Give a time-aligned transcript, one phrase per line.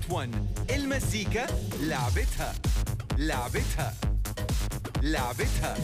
[0.00, 1.46] 92.1 المزيكا
[1.80, 2.54] لعبتها.
[3.18, 3.94] لعبتها.
[5.02, 5.76] لعبتها.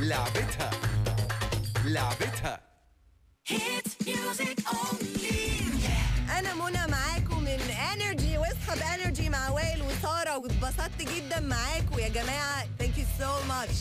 [0.00, 0.70] لعبتها.
[1.84, 2.60] لعبتها.
[6.38, 7.60] أنا منى معاكم من
[7.92, 10.38] NRJ واصحى ب NRJ مع وائل وسارة.
[10.38, 12.66] واتبسطت جدا معاكم يا جماعة.
[12.78, 13.78] Thank you so much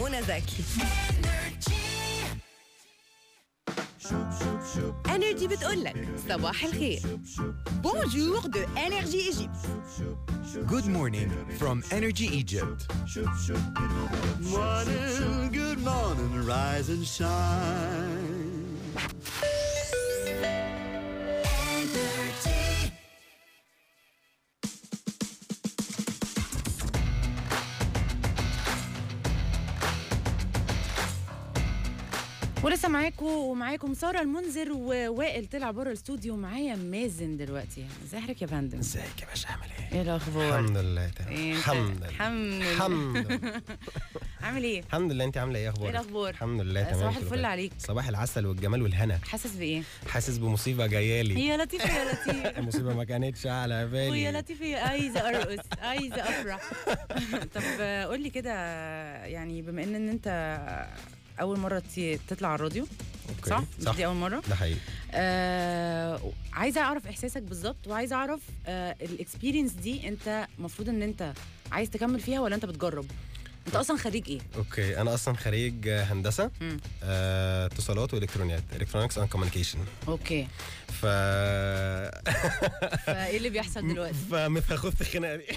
[0.00, 0.64] منى زكي.
[5.09, 6.99] انرجي بتقولك صباح الخير
[7.83, 9.55] بونجور دو انرجي ايجيبت
[10.73, 11.29] Good morning
[11.61, 12.79] from Energy Egypt
[14.57, 18.49] Morning, good morning, rise and shine.
[32.64, 37.84] ولسه معاكم ومعاكم سارة المنذر ووائل طلع بره الاستوديو معايا مازن دلوقتي.
[38.04, 41.30] ازي حضرتك يا فندم؟ ازيك يا باشا عامل إيه؟ إيه الأخبار؟ الحمد لله تمام.
[41.32, 42.08] إيه؟ الحمد لله.
[42.08, 43.62] الحمد لله.
[44.42, 47.44] عامل إيه؟ الحمد لله انت عامله إيه؟ أخبارك؟ إيه الأخبار؟ الحمد لله تمام صباح الفل.
[47.44, 47.72] عليك.
[47.78, 49.18] صباح العسل والجمال والهنا.
[49.28, 51.46] حاسس بإيه؟ حاسس بمصيبة جاية لي.
[51.46, 54.10] يا لطيف يا لطيف المصيبة ما كانتش على بالي.
[54.10, 56.60] ويا لطيف يا- عايزة أرقص عايزة أفرح.
[57.54, 57.62] طب
[58.10, 58.52] قول لي كده
[59.24, 60.28] يعني بما إن أنت
[61.40, 61.82] أول مرة
[62.28, 62.86] تطلع على الراديو
[63.28, 63.50] okay.
[63.50, 64.78] صح؟ مش صح دي أول مرة ده حقيقي
[65.12, 66.20] آه
[66.52, 71.32] عايزة أعرف إحساسك بالظبط وعايزة أعرف آه ال experience دي أنت المفروض إن أنت
[71.72, 73.06] عايز تكمل فيها ولا أنت بتجرب
[73.66, 76.50] أنت أصلا خريج إيه okay أنا أصلا خريج هندسة.
[77.02, 79.78] آه، اتصالات وإلكترونيات electronics and communication
[80.08, 80.46] okay
[80.92, 81.06] ف
[83.06, 85.44] فإيه اللي بيحصل دلوقتي؟ فمتخذت الخناقة دي.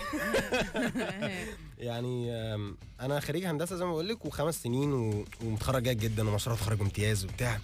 [1.87, 2.33] يعني
[3.01, 6.81] أنا خريج هندسة زي ما بقول لك وخمس سنين و- ومتخرج جيد جدا ومشروع تخرج
[6.81, 7.59] امتياز وبتاع.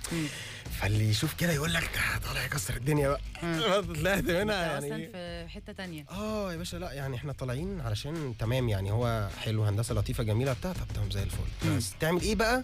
[0.79, 3.21] فاللي يشوف كده يقول لك آه، طالع يكسر الدنيا بقى.
[3.95, 6.05] طلعت منها أنت أصلا يعني في حتة تانية.
[6.11, 8.91] آه يا باشا لا يعني إحنا طالعين علشان تمام يعني.
[8.91, 11.75] هو حلو هندسة لطيفة جميلة بتاع طب تمام زي الفل.
[11.77, 12.63] بس تعمل إيه بقى؟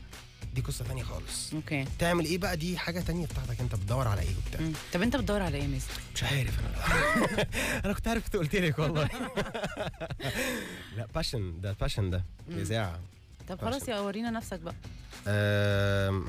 [0.59, 1.53] دي قصة تانية خالص.
[1.53, 1.85] أوكي.
[1.99, 3.61] تعمل إيه بقى؟ دي حاجة تانية بتاعتك.
[3.61, 4.67] أنت بتدور على إيه وبتاع.
[4.93, 5.85] طب أنت بتدور على إيه يا مازن
[6.15, 6.77] مش عارف أنا.
[7.85, 9.09] أنا كنت عارف كنت قلت لك والله.
[10.97, 12.23] لا passion ده passion ده.
[12.49, 12.99] إذاعة.
[13.47, 14.75] طب خلاص يا ورينا نفسك بقى.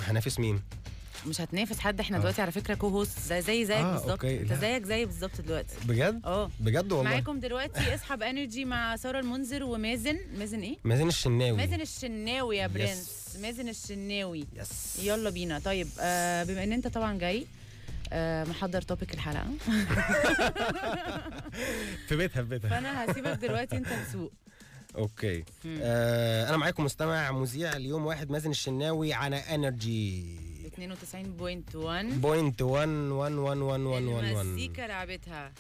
[0.09, 0.63] هنافس مين؟
[1.27, 2.01] مش هتنافس حد.
[2.01, 2.21] إحنا آه.
[2.21, 4.25] دلوقتي على فكرة co-host زي زي زيك آه، بالظبط.
[4.25, 4.53] أنت.
[4.53, 5.75] زيك زي بالظبط دلوقتي.
[5.89, 6.51] بجد؟ آه.
[6.61, 7.11] بجد والله.
[7.11, 10.19] معاكم دلوقتي اصحى ب NRJ مع سارة المنذر ومازن.
[10.39, 11.57] مازن إيه؟ مازن الشناوي.
[11.57, 12.73] مازن الشناوي يا yes.
[12.73, 13.37] برنس.
[13.43, 14.47] مازن الشناوي.
[14.57, 15.59] yes يلا بينا.
[15.59, 17.47] طيب آه بما إن أنت طبعا جاي
[18.13, 19.47] آه محضر topic الحلقة.
[22.09, 22.69] في بيتها في بيتها.
[22.71, 24.33] فأنا هسيبك دلوقتي أنت تسوق.
[24.97, 25.45] okay.
[25.83, 30.37] آه أنا معاكم مستمع مذيع اليوم واحد مازن الشناوي على NRJ
[30.89, 35.53] 92.1 point 1 1 1 1 1 1 المزيكا لعبتها.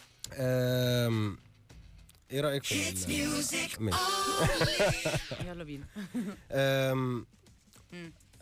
[2.31, 2.75] إيه رأيك في.
[5.46, 5.84] يلا بينا.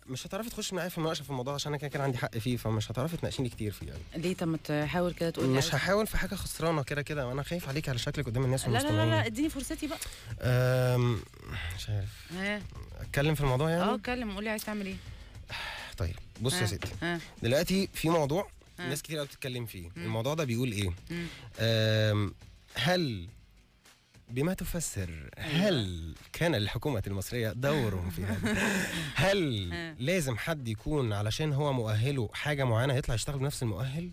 [0.07, 2.57] مش هتعرفي تخشي معايا في مناقشه في الموضوع؟ عشان أنا كده كان عندي حق فيه
[2.57, 4.01] فمش هتعرفي تناقشيني كتير فيه يعني.
[4.17, 7.69] ليه؟ طب ما تحاول كده تقول مش هحاول في حاجة خسرانة كده كده وأنا خايف
[7.69, 9.99] عليك على شكلك قدام الناس لا لا لا, لا اديني فرصتي بقى.
[10.41, 11.21] أم،
[11.77, 12.33] مش عارف.
[12.33, 12.63] ها؟
[13.01, 14.97] أتكلم في الموضوع آه يعني اتكلم قول لي عايز تعمل إيه.
[15.99, 17.19] طيب بص يا ستي.
[17.43, 18.51] دلوقتي في موضوع.
[18.79, 19.89] ناس كتير قوي بتتكلم فيه.
[19.97, 20.91] الموضوع ده بيقول إيه؟
[22.75, 23.29] هل
[24.31, 28.53] بما تفسر هل كان للحكومة المصرية دور في هذا؟
[29.25, 29.69] هل.
[30.07, 34.11] لازم حد يكون علشان هو مؤهله حاجة معينة يطلع يشتغل بنفس المؤهل؟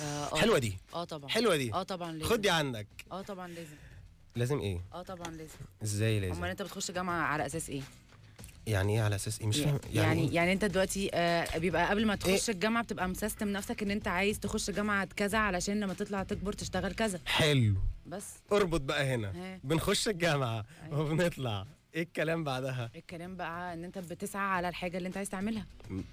[0.00, 0.36] آه آه.
[0.36, 0.76] حلوة دي.
[0.94, 1.28] آه طبعا.
[1.30, 1.72] حلوة دي.
[1.74, 2.24] آه طبعا لازم.
[2.30, 2.86] خد دي عندك.
[3.12, 3.76] آه طبعا لازم.
[4.36, 5.54] لازم إيه؟ آه طبعا لازم.
[5.82, 7.82] إزاي لازم؟ أمال أنت بتخش جامعة على أساس إيه؟
[8.66, 12.06] يعني إيه على أساس إيه؟ مش فاهم يعني إيه؟ يعني أنت دلوقتي آه بيبقى قبل
[12.06, 15.94] ما تخش إيه؟ الجامعة بتبقى مسيستم نفسك إن أنت عايز تخش جامعة كذا علشان لما
[15.94, 17.74] تطلع تكبر تشتغل كذا حلو
[18.06, 19.60] بس أربط بقى هنا ها.
[19.64, 21.00] بنخش الجامعة أيوة.
[21.00, 25.66] وبنطلع إيه الكلام بعدها؟ الكلام بقى إن أنت بتسعى على الحاجة اللي أنت عايز تعملها؟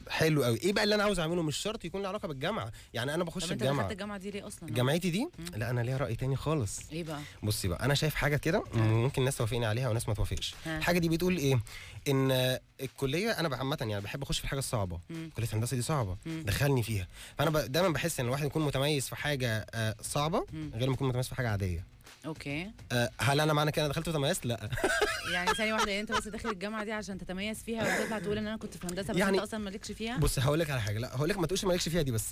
[0.09, 0.57] حلو قوي.
[0.57, 2.71] إيه بقى اللي أنا عاوز أعمله؟ مش شرط يكون له علاقة بالجامعة.
[2.93, 3.79] يعني أنا بخش طب أنت الجامعة.
[3.81, 6.89] دخلت الجامعة دي ليه أصلا؟ جامعتي دي؟ لا أنا ليها رأي تاني خالص.
[6.91, 10.55] إيه بقى؟ بصي بقى أنا شايف حاجة كده ممكن الناس توافقني عليها وناس ما توافقش.
[10.65, 11.59] الحاجة دي بتقول إيه؟
[12.07, 14.99] إن الكلية أنا عامة يعني بحب أخش في الحاجة الصعبة.
[15.09, 15.29] مم.
[15.35, 16.17] كلية الهندسة دي صعبة.
[16.25, 16.43] مم.
[16.45, 17.07] دخلني فيها.
[17.37, 17.65] فأنا.
[17.65, 20.71] دايما بحس إن الواحد يكون متميز في حاجة آه، صعبة مم.
[20.75, 21.85] غير ما يكون متميز في حاجة عادية.
[22.25, 22.71] أوكي.
[22.91, 24.69] آه، هل أنا معنى كده أنا دخلت وتميزت؟ لا.
[25.33, 28.47] يعني ثانية واحدة يعني أنت بس داخل الجامعة دي عشان تتميز فيها وتطلع تقول إن
[28.47, 30.99] أنا كنت في هندسة بس يعني- انت أصلا مالكش فيها؟ بص هقول لك على حاجة.
[30.99, 32.31] لا هقول لك ما تقولش مالكش فيها دي بس.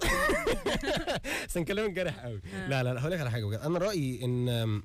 [1.50, 2.42] بس نكلمك جارح قوي.
[2.68, 3.60] لا لا لا هقول لك على حاجة بجد.
[3.60, 4.82] أنا رأيي إن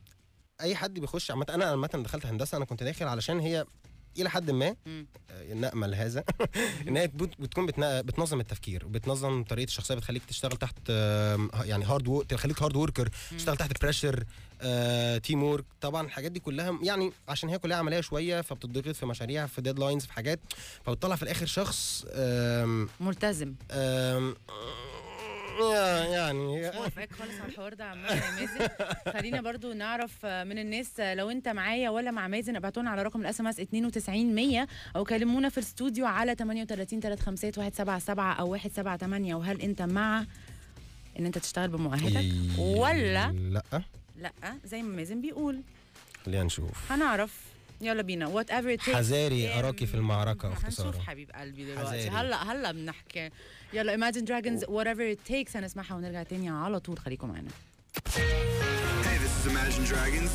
[0.60, 3.64] أي حد بيخش عامة أنا عامة دخلت هندسة أنا كنت داخل علشان هي
[4.18, 4.76] إلى حد ما
[5.54, 6.24] نامل هذا
[6.88, 10.88] ان هي بت- بتكون بتنظم التفكير وبتنظم طريقة الشخصية بتخليك تشتغل تحت
[11.64, 14.24] يعني hard work تخليك hard worker تشتغل تحت pressure
[15.22, 19.60] teamwork طبعا الحاجات دي كلها يعني عشان هي كلها عملية شوية فبتضغط في مشاريع في
[19.60, 20.40] deadlines في حاجات
[20.86, 22.04] فبتطلع في الآخر شخص
[23.00, 23.54] ملتزم.
[25.60, 26.68] يعني.
[26.68, 28.68] مش موافقاك خالص على الحوار ده عامة يا مازن.
[29.18, 33.02] خلينا برضو نعرف آه، من الناس آه، لو انت معايا ولا مع مازن ابعتونا على
[33.02, 34.66] رقم ال SMS 92 100
[34.96, 40.24] أو كلمونا في الاستوديو على 38 356 177 أو 178 وهل انت مع
[41.18, 43.62] ان انت تشتغل بمؤهلك ولا لأ.
[44.16, 44.32] لأ
[44.64, 45.60] زي ما مازن بيقول.
[46.26, 46.92] خلينا نشوف.
[46.92, 47.51] هنعرف.
[47.82, 48.26] يلا بينا.
[48.26, 51.00] وات ايفر حذاري أراكي في المعركة هنشوف اختصارا.
[51.00, 52.08] حبيب قلبي دلوقتي.
[52.08, 53.30] هلا هلا بنحكي.
[53.72, 55.56] يلا Imagine Dragons whatever it takes.
[55.56, 56.98] هنسمعها ونرجع تاني على طول.
[56.98, 57.50] خليكم معانا
[58.08, 60.32] Hey, this is Imagine Dragons.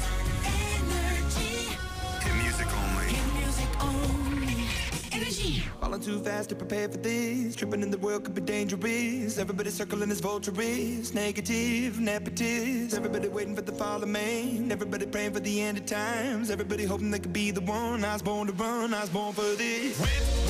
[5.81, 7.55] Falling too fast to prepare for this.
[7.55, 9.37] Tripping in the world could be dangerous.
[9.37, 11.13] Everybody circling as vultures.
[11.13, 12.95] Negative, nepotist.
[12.95, 14.71] Everybody waiting for the fall of man.
[14.71, 16.51] Everybody praying for the end of times.
[16.51, 18.03] Everybody hoping they could be the one.
[18.05, 18.93] I was born to run.
[18.93, 19.99] I was born for this.
[19.99, 20.46] Whip,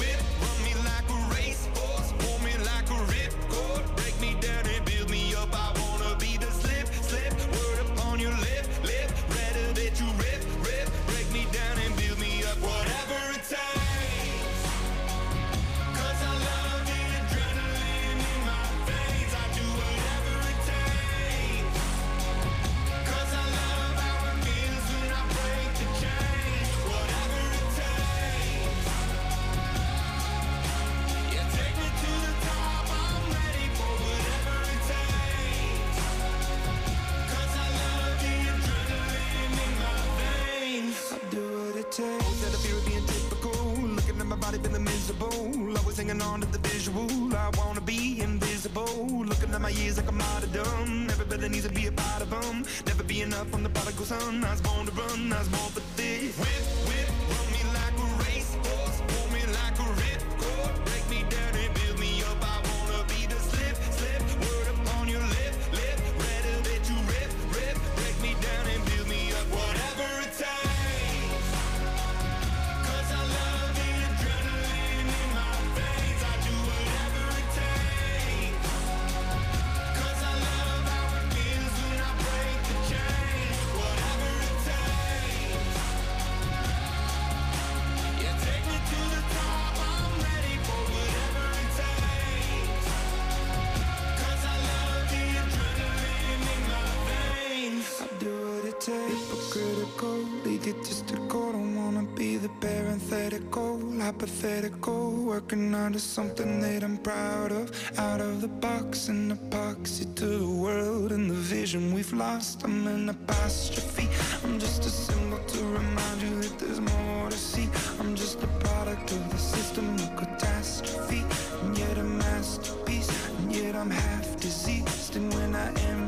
[98.88, 99.54] what it takes.
[99.54, 101.52] Hypocritical, egotistical.
[101.52, 105.12] Don't wanna be the parenthetical, hypothetical.
[105.26, 107.72] Working onto something that I'm proud of.
[107.98, 112.64] Out of the box, an epoxy to the world and the vision we've lost.
[112.64, 114.10] I'm an apostrophe.
[114.44, 117.70] I'm just a symbol to remind you that there's more to see.
[118.00, 121.24] I'm just a product of the system of catastrophe.
[121.64, 123.10] And yet a masterpiece.
[123.40, 125.16] And yet I'm half diseased.
[125.16, 126.07] And when I am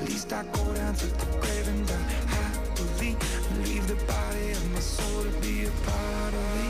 [0.00, 1.94] at least I go down to the grave and die
[2.26, 3.16] happily.
[3.64, 6.68] Leave the body of my soul to be a part of me.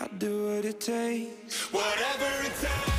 [0.00, 1.72] I do what it takes.
[1.72, 2.93] Whatever it takes.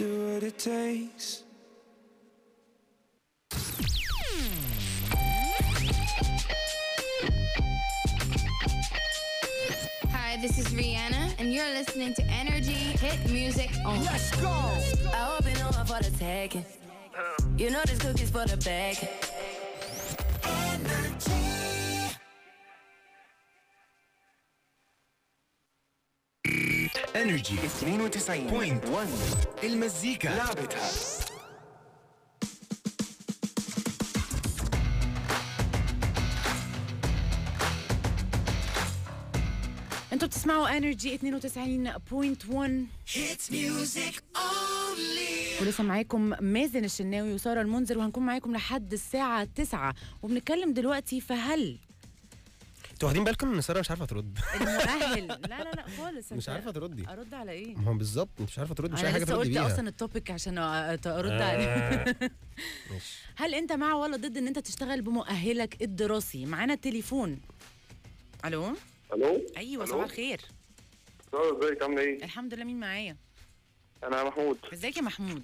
[0.00, 1.42] Do what it takes.
[10.08, 14.06] Hi, this is Rihanna, and you're listening to Energy Hit Music Only.
[14.06, 14.48] Let's go!
[14.48, 16.64] I hope you know I'm for the taking.
[17.58, 18.96] You know this cookie's for the bag.
[27.16, 30.28] NRJ 92.1 المزيكا.
[30.28, 30.90] لعبتها.
[40.12, 41.24] أنتوا بتسمعوا NRJ 92.1
[45.60, 51.78] ولسه معاكم مازن الشناوي وسارة المنذر وهنكون معاكم لحد الساعة 9 وبنتكلم دلوقتي فهل
[53.00, 56.70] أنتوا واخدين بالكم ان سارة مش عارفة ترد؟ المؤهل لا لا لا خالص مش عارفة
[56.70, 57.08] تردي.
[57.08, 59.32] أرد على إيه؟ ما هو بالظبط انت مش عارفة تردي مش أي أنا حاجة لسه
[59.34, 59.66] تردي قلت بيها.
[59.74, 61.06] أصلا التوبيك عشان أرد
[61.42, 62.04] عليه.
[62.90, 63.18] ماشي.
[63.36, 67.40] هل أنت مع ولا ضد إن أنت تشتغل بمؤهلك الدراسي؟ معانا التليفون.
[68.44, 68.72] ألو؟
[69.12, 70.40] ألو؟ أيوه؟ صباح الخير.
[71.34, 73.16] إزيك؟ عاملة إيه؟ الحمد لله مين معايا؟
[74.04, 74.58] أنا محمود.
[74.72, 75.42] إزيك يا محمود؟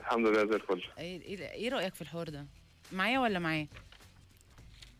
[0.00, 0.82] الحمد لله زي الفل.
[0.98, 2.46] إيه إيه- إيه رأيك في الحوار ده؟
[2.92, 3.66] معايا ولا معاه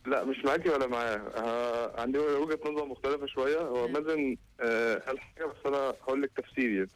[0.05, 1.31] لا مش معاكي ولا معايا.
[1.37, 3.59] آه عندي وجهة نظر مختلفة شوية.
[3.61, 3.87] هو.
[3.87, 6.87] مازن آه قال حاجة بس أنا هقول لك تفسيري.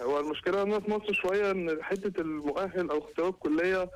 [0.00, 3.90] هو المشكلة ان في مصر شوية إن حتة المؤهل أو اختيار الكلية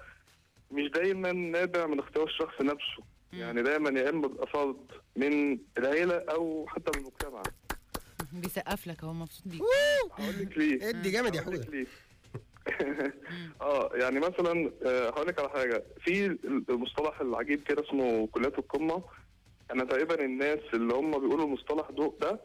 [0.70, 3.02] مش دايما نابع من اختيار الشخص نفسه.
[3.32, 3.38] مم.
[3.40, 4.76] يعني دايما يا إما بيبقى فرض
[5.16, 7.42] من العيلة أو حتى من المجتمع.
[8.32, 9.62] بيسقف لك اهو مبسوط بيك.
[10.12, 10.88] هقول لك ليه.
[10.88, 11.86] إدي جامد يا حوده.
[13.60, 15.84] آه يعني مثلا آه، هقول لك على حاجة.
[16.00, 16.38] في
[16.70, 19.02] المصطلح العجيب كده اسمه كليات القمة.
[19.72, 22.40] أنا تقريبا الناس اللي هم بيقولوا المصطلح ده ده.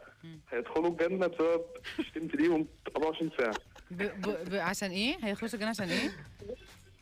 [0.50, 1.60] هيدخلوا الجنة بسبب
[2.02, 2.66] شتمت ليهم
[2.96, 3.54] 24 ساعة.
[3.90, 4.02] ب...
[4.02, 4.50] ب...
[4.50, 4.54] ب...
[4.54, 6.10] عشان إيه؟ هيخش الجنة عشان إيه؟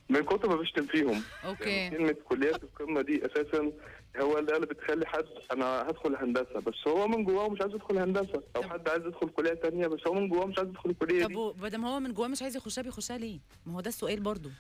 [0.09, 1.23] من كتر ما بشتم فيهم.
[1.45, 1.71] okay.
[1.71, 3.73] يعني كلمة كليات القمة دي أساسا
[4.21, 7.99] هو اللي اللي بتخلي حد أنا هدخل هندسة بس هو من جواه مش عايز يدخل
[7.99, 8.43] هندسة.
[8.57, 11.75] أو حد عايز يدخل كلية تانية بس هو من جواه مش عايز يدخل الكلية طب
[11.75, 14.51] ما هو من جواه مش عايز يخشها بيخشها ليه؟ ما هو ده السؤال برضو.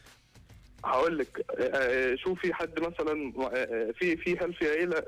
[0.84, 5.02] هقول لك آه، آه، شوفي حد مثلا آه، في في هل في عيلة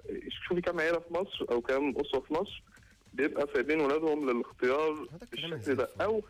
[0.49, 2.63] شوفي كم عيلة في مصر أو كم أسرة في مصر
[3.15, 5.89] بيبقى سايبين ولادهم للاختيار بالشكل ده.
[6.01, 6.23] أو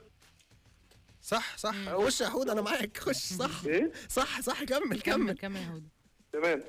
[1.22, 1.88] صح صح.
[1.94, 2.96] خش يا حوده أنا معاك.
[2.98, 3.64] خش صح.
[3.66, 4.64] إيه؟ صح صح.
[4.64, 5.56] كمل كمل كمل.
[5.56, 5.88] يا هدى
[6.34, 6.62] تمام.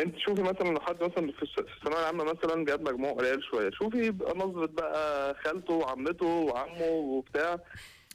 [0.00, 3.98] انت شوفي مثلا لو حد مثلا في الثانوية العامة مثلا جاب مجموع قليل شوية شوفي
[4.06, 7.58] يبقى نظرة بقى خالته وعمته وعمه وبتاع.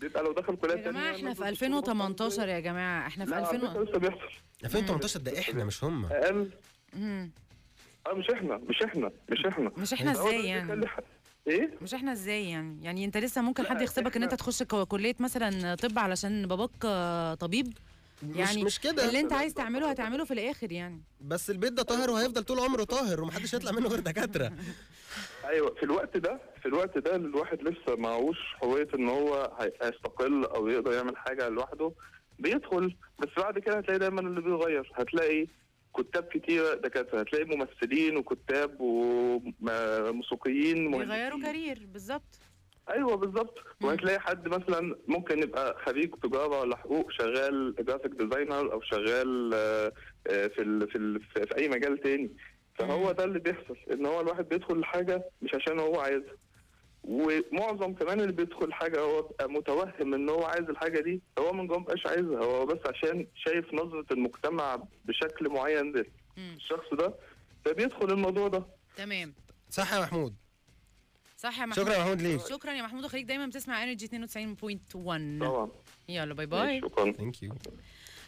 [0.02, 3.08] بيبقى لو دخل كلية يا جماعة إحنا في نظرة 2018 يا جماعة.
[3.08, 4.30] إحنا في لا على 2000 فكره لسه بيحصل
[4.66, 6.06] 2018 ده إحنا مش هم.
[6.06, 6.50] أقل.
[8.08, 9.72] آه مش إحنا مش إحنا مش إحنا.
[9.78, 10.86] مش إحنا إزاي يعني؟
[11.48, 15.16] إيه؟ مش إحنا إزاي يعني؟ يعني أنت لسه ممكن حد يغصبك إن أنت تخش كلية
[15.20, 16.86] مثلا طب علشان باباك
[17.40, 17.74] طبيب؟
[18.36, 19.06] يعني مش مش كده.
[19.08, 21.02] اللي انت عايز تعمله هتعمله في الآخر يعني.
[21.22, 24.54] بس البيت ده طاهر وهيفضل طول عمره طاهر ومحدش هيطلع منه غير دكاترة.
[25.46, 30.46] أيوه في الوقت ده في الوقت ده الواحد لسه معهوش حريه إن هو هي- هيستقل
[30.46, 31.92] أو يقدر يعمل حاجة لوحده.
[32.40, 35.48] بيدخل بس بعد كده هتلاقي دايما اللي بيغير هتلاقي
[35.98, 42.40] كتاب كتيرة دكاترة هتلاقي ممثلين وكتاب وموسيقيين بيغيروا career بالظبط.
[42.90, 43.58] أيوه بالظبط.
[43.84, 49.92] وهتلاقي حد مثلا ممكن يبقى خريج تجارة ولا حقوق شغال graphic designer أو شغال آه،
[50.30, 52.32] آه، في ال في, ال في في أي مجال تاني.
[52.80, 53.12] فهو.
[53.12, 56.36] ده اللي بيحصل إن هو الواحد بيدخل حاجة مش عشان هو عايزها.
[57.04, 61.68] ومعظم كمان اللي بيدخل حاجة هو بيبقى متوهم إن هو عايز الحاجة دي هو من
[61.68, 66.06] جوه مبقاش عايزها هو بس عشان شايف نظرة المجتمع بشكل معين ده.
[66.38, 67.14] الشخص ده
[67.66, 68.66] فبيدخل الموضوع ده.
[68.98, 69.34] تمام.
[69.70, 70.36] صح يا محمود.
[71.38, 72.42] صح يا محمود؟ شكرا يا محمود ليك.
[72.50, 73.06] شكرا يا محمود.
[73.06, 75.70] وخليك دايما بتسمع NRJ 92.1 طبعا.
[76.10, 76.82] يلا bye bye.
[76.82, 77.12] شكرا.
[77.12, 77.54] thank you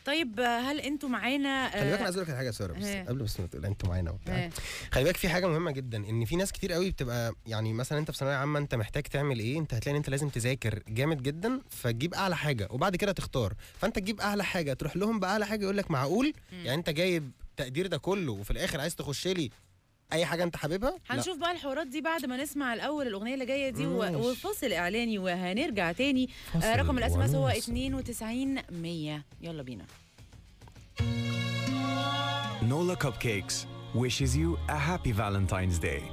[0.06, 2.74] طيب آه، هل أنتوا معانا خلي بالك أنا آه، عايز أقول لك على حاجة سارة
[2.74, 3.04] بس ها.
[3.04, 4.36] قبل بس ما تقول أنتوا معانا وبتاع.
[4.36, 4.50] ها.
[4.92, 8.12] خلي بالك في حاجة مهمة جدا إن في ناس كتير قوي بتبقى يعني مثلا أنت
[8.12, 11.62] في ثانوية عامة أنت محتاج تعمل إيه؟ أنت هتلاقي إن أنت لازم تذاكر جامد جدا
[11.70, 13.54] فتجيب أعلى حاجة وبعد كده تختار.
[13.80, 17.88] فأنت تجيب أعلى حاجة تروح لهم بأعلى حاجة يقول لك معقول؟ يعني أنت جايب تقدير
[17.88, 19.50] ده كله وفي الآخر عايز تخش لي
[20.14, 21.16] أي حاجة أنت حاببها لا.
[21.16, 23.86] هنشوف بقى الحوارات دي بعد ما نسمع الأول الأغنية اللي جاية دي.
[23.88, 26.30] وفاصل إعلاني وهنرجع تاني
[26.64, 27.58] آه رقم الاس ام اس هو ونواصل.
[27.58, 29.86] 92 100 يلا بينا
[32.70, 36.04] Nola Cupcakes wishes you a happy Valentine's Day.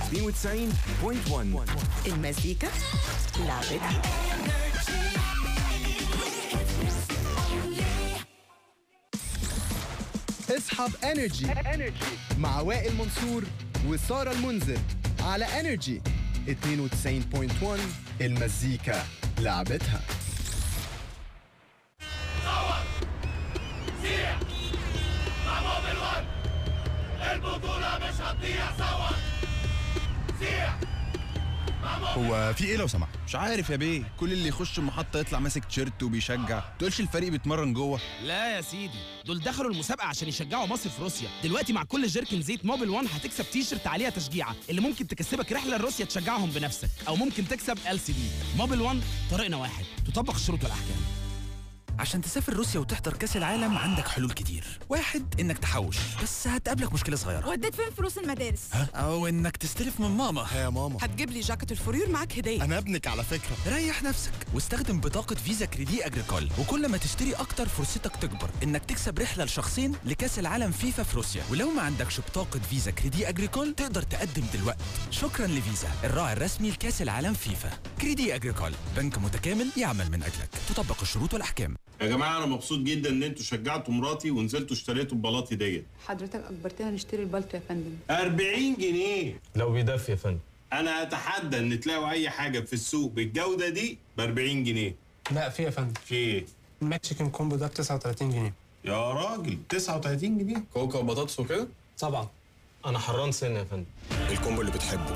[0.00, 2.68] 92.1 المزيكا
[3.46, 4.02] لعبتها
[10.50, 11.46] اصحى ب NRJ
[12.38, 13.44] مع وائل منصور
[13.86, 14.78] وسارة المنذر
[15.20, 16.02] على NRJ
[16.48, 17.66] 92.1
[18.20, 19.04] المزيكا
[19.38, 20.00] لعبتها.
[32.56, 34.02] في إيه لو سمحت؟ مش عارف يا بيه.
[34.16, 36.62] كل اللي يخش المحطة يطلع ماسك تيشيرت وبيشجع.
[36.78, 38.00] تقولش الفريق بيتمرن جوه.
[38.22, 41.28] لا يا سيدي دول دخلوا المسابقة عشان يشجعوا مصر في روسيا.
[41.44, 45.52] دلوقتي مع كل جيركن زيت Mobil 1 هتكسب تي شيرت عليها تشجيعة اللي ممكن تكسبك
[45.52, 46.90] رحلة لروسيا تشجعهم بنفسك.
[47.08, 48.28] أو ممكن تكسب LCD.
[48.58, 50.96] Mobil 1 طريقنا واحد تطبق الشروط والاحكام
[51.98, 54.78] عشان تسافر روسيا وتحضر كأس العالم عندك حلول كتير.
[54.88, 55.96] واحد إنك تحوش.
[56.22, 57.48] بس هتقابلك مشكلة صغيرة.
[57.48, 60.46] وديت فين فلوس المدارس؟ ها؟ أو إنك تستلف من ماما.
[60.54, 60.98] يا ماما.
[61.02, 62.64] هتجيب لي جاكيت الفرير معاك هدية.
[62.64, 63.56] أنا ابنك على فكرة.
[63.66, 66.50] ريح نفسك واستخدم بطاقة Visa Crédit Agricole.
[66.58, 68.50] وكل ما تشتري أكتر فرصتك تكبر.
[68.62, 71.44] إنك تكسب رحلة لشخصين لكأس العالم فيفا في روسيا.
[71.50, 74.84] ولو ما عندكش بطاقة Visa Crédit Agricole تقدر تقدم دلوقتي.
[75.10, 77.70] شكرا لفيزا الراعي الرسمي لكأس العالم FIFA.
[78.00, 80.48] Crédit Agricole بنك متكامل يعمل من أجلك.
[80.68, 81.76] تطبق الشروط والأحكام.
[82.00, 85.84] يا جماعة أنا مبسوط جدا إن أنتوا شجعتوا مراتي ونزلتوا اشتريتوا البلاطي ديت.
[86.06, 87.96] حضرتك اجبرتنا نشتري البلطو يا فندم.
[88.10, 89.40] 40 جنيه.
[89.56, 90.38] لو بيدفي يا فندم.
[90.72, 94.94] أنا أتحدى إن تلاقوا أي حاجة في السوق بالجودة دي ب 40 جنيه.
[95.30, 95.92] لا في يا فندم.
[96.04, 96.46] في إيه؟
[96.80, 98.54] Mexican combo ده ب 39 جنيه.
[98.84, 99.58] يا راجل.
[99.68, 102.28] 39 جنيه؟ كوكا وبطاطس وكده؟ طبعا.
[102.86, 103.84] أنا حران سن يا فندم.
[104.30, 105.14] ال combo اللي بتحبه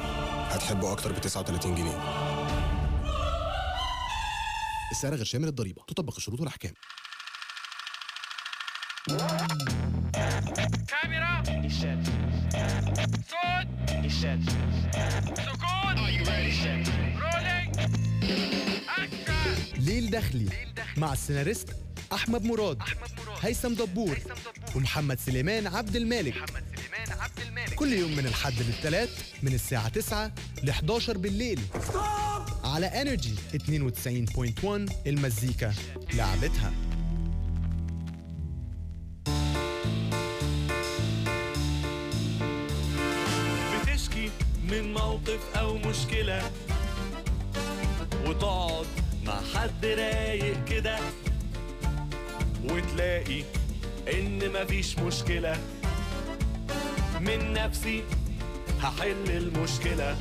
[0.48, 2.29] هتحبه أكتر ب 39 جنيه.
[4.90, 5.82] السعر غير شامل الضريبة.
[5.88, 6.74] تطبق الشروط والأحكام.
[10.88, 11.42] كاميرا.
[13.30, 13.66] صوت.
[15.38, 15.96] سكون.
[15.98, 17.78] Rolling.
[19.78, 20.74] ليل داخلي.
[20.96, 21.76] مع السيناريست
[22.12, 22.78] أحمد مراد
[23.40, 24.18] هيثم دبور
[24.76, 26.34] ومحمد سليمان عبد المالك
[27.76, 29.10] كل يوم من الحد للثلاث
[29.42, 31.60] من الساعة 9 ل 11 بالليل.
[32.64, 35.74] على NRJ 92.1 المزيكا
[36.14, 36.72] لعبتها.
[43.82, 44.30] بتشكي
[44.70, 46.50] من موقف أو مشكلة
[48.26, 48.86] وتقعد
[49.24, 50.98] مع حد رايق كده.
[52.72, 53.44] وتلاقي
[54.12, 55.58] إن مفيش مشكلة.
[57.20, 58.02] من نفسي
[58.80, 60.16] هحل المشكلة.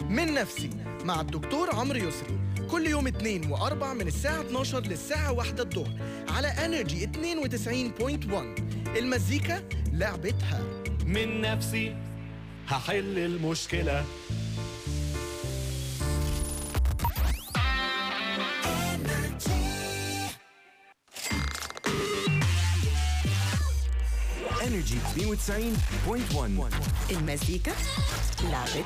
[0.00, 0.70] من نفسي
[1.04, 2.38] مع الدكتور عمرو يسري.
[2.70, 8.62] كل يوم اثنين وأربع من الساعة 12 للساعة واحدة الظهر على انرجي 92.1
[8.96, 10.62] المزيكا لعبتها.
[11.06, 11.96] من نفسي
[12.68, 13.18] هحل
[24.88, 26.70] 92.1
[27.10, 27.72] El más rica,
[28.50, 28.84] la red.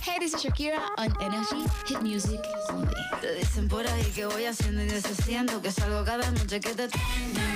[0.00, 2.94] Hey, this is Shakira on Energy Hit Music Only.
[3.20, 6.88] Te dicen por ahí que voy haciendo y deshaciendo, que salgo cada noche que te
[6.88, 7.55] tengo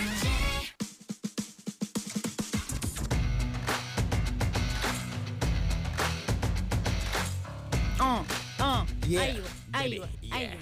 [9.18, 9.44] أيوه
[9.74, 10.52] أيوه أيوه.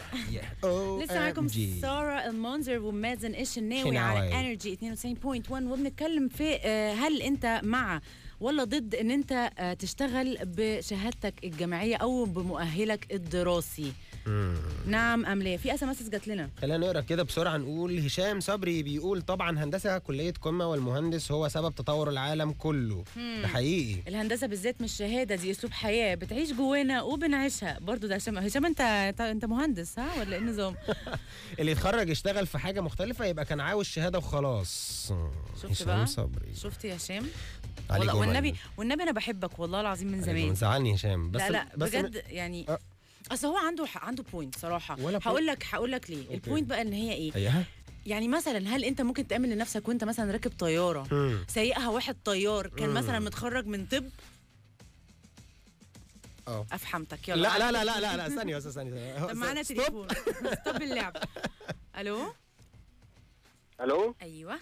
[1.04, 1.48] لسه معاكم
[1.80, 4.40] سارة المنذر ومازن الشناوي على.
[4.40, 8.00] NRJ 92.1 وبنتكلم في آه، هل أنت مع
[8.40, 13.92] ولا ضد إن أنت آه، تشتغل بشهادتك الجامعية أو بمؤهلك الدراسي؟
[14.86, 16.50] نعم أم لا في SMSات جات لنا.
[16.60, 21.74] خلينا نقرأ كده بسرعة نقول هشام صبري بيقول طبعا هندسة كلية قمة والمهندس هو سبب
[21.74, 23.04] تطور العالم كله.
[23.16, 23.38] مم.
[23.42, 24.00] ده حقيقي.
[24.08, 26.14] الهندسة بالذات مش شهادة دي أسلوب حياة.
[26.14, 27.78] بتعيش جوانا وبنعيشها.
[27.78, 28.38] برضو ده هشام.
[28.38, 30.74] هشام أنت انت- مهندس ها ولا إيه النظام؟
[31.60, 35.12] اللي يتخرج يشتغل في حاجة مختلفة يبقى كان عاوز شهادة وخلاص.
[35.62, 36.54] شفت هشام بقى؟ صبري.
[36.54, 37.26] شفت يا هشام؟
[37.90, 38.16] والله.
[38.16, 40.54] والنبي والنبي أنا بحبك والله العظيم من زمان.
[40.54, 41.30] زعلني هشام.
[41.30, 42.66] بس لا لا بس بجد يعني
[43.32, 44.94] أصل هو عنده عنده point صراحة.
[44.94, 46.34] هقول لك هقول لك ليه.
[46.34, 47.64] ال point بقى إن هي إيه؟ أيوه
[48.06, 51.06] يعني مثلا هل أنت ممكن تأمن لنفسك وأنت مثلا راكب طيارة.
[51.48, 52.90] سايقها واحد طيار كان.
[52.90, 54.04] مثلا متخرج من طب؟
[56.48, 56.66] أه.
[56.72, 57.28] أفهمتك.
[57.28, 57.36] يلا.
[57.42, 59.62] لا لا لا لا لا لا ثانية بس ثانية طب معانا.
[59.62, 60.08] تليفون.
[60.60, 61.16] ستوب اللعب.
[61.98, 62.18] ألو؟
[63.80, 64.58] ألو؟ أيوه.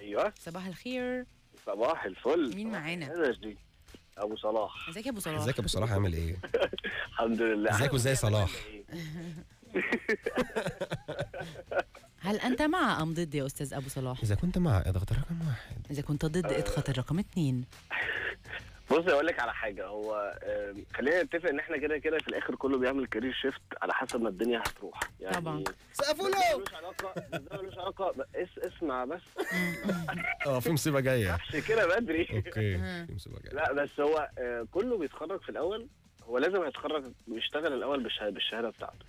[0.00, 0.32] أيوه.
[0.44, 1.26] صباح الخير.
[1.66, 2.56] صباح الفل.
[2.56, 3.06] مين معانا؟
[4.18, 4.88] أبو صلاح.
[4.88, 6.36] إزيك يا أبو صلاح؟ إزيك يا أبو صلاح عامل إيه؟
[7.12, 7.70] الحمد لله.
[7.70, 8.50] إزيك وإزاي صلاح؟
[12.20, 15.86] هل أنت مع أم ضد يا أستاذ أبو صلاح؟ إذا كنت مع اضغط رقم واحد.
[15.90, 17.64] إذا كنت ضد اضغط الرقم اثنين
[18.90, 19.86] بص أقول لك على حاجة.
[19.86, 20.38] هو
[20.96, 24.28] خلينا نتفق إن إحنا كده كده في الآخر كله بيعمل career shift على حسب ما
[24.28, 25.00] الدنيا هتروح.
[25.20, 25.64] يعني طبعا.
[25.92, 28.14] سقفوا ده ملوش علاقة ده ملوش علاقة.
[28.34, 29.22] اس اسمع بس.
[30.46, 31.38] آه في مصيبة جاية.
[31.54, 32.28] مش كده بدري.
[32.32, 33.54] okay في مصيبة جاية.
[33.54, 35.86] لا بس هو آه، كله بيتخرج في الأول.
[36.22, 39.04] هو لازم يتخرج ويشتغل الأول بالشهادة بتاعته.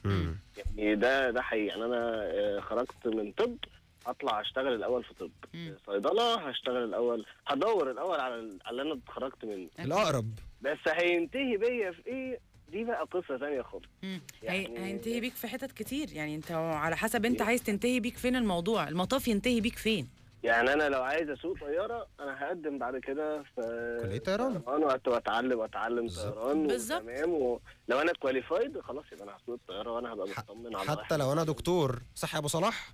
[0.58, 1.68] يعني ده ده حقيقي.
[1.68, 3.58] يعني أنا آه، خرجت من طب
[4.06, 5.32] هطلع اشتغل الأول في طب
[5.86, 9.68] صيدلة هشتغل الأول هدور الأول على ال- على اللي أنا اتخرجت منه.
[9.80, 10.26] الأقرب.
[10.62, 12.40] بس هينتهي بيا في إيه؟
[12.72, 13.86] دي بقى قصة ثانية خالص.
[14.44, 16.14] يعني- هينتهي بيك في حتت كتير.
[16.14, 20.08] يعني أنت على حسب أنت عايز تنتهي بيك فين الموضوع؟ المطاف ينتهي بيك فين؟
[20.44, 24.62] يعني أنا لو عايز أسوق طيارة أنا هقدم بعد كده في كلية طيران.
[24.66, 27.02] وأت- واتعلم وأتعلم طيران بالظبط.
[27.02, 31.34] تمام ولو أنا qualified خلاص يبقى أنا هسوق الطيارة وأنا هبقى مطمن على حتى لو
[31.34, 32.02] أنا دكتور.
[32.16, 32.90] صح يا أبو صلاح؟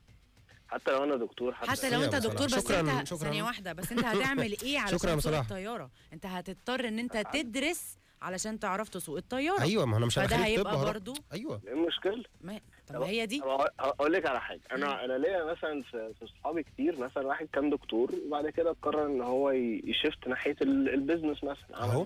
[0.72, 2.48] حتى لو أنا دكتور حتى, حتى لو أنت دكتور.
[2.48, 3.18] بس شكراً- أنت شكراً.
[3.18, 5.36] ثانية واحدة بس أنت هتعمل إيه علشان تسوق.
[5.36, 10.36] الطيارة أنت هتضطر إن أنت تدرس علشان تعرف تسوق الطيارة أيوه ما أنا مش فده
[10.36, 10.86] هيبقى.
[10.86, 13.42] برضو أيوه إيه المشكلة؟ ما طب ما هي دي
[13.80, 17.70] أقول لك على حاجة أنا أنا ليا مثلا في في أصحابي كتير مثلا واحد كان
[17.70, 19.52] دكتور وبعد كده قرر إن هو
[19.84, 22.06] يشفت ناحية ال- البيزنس مثلا أهو.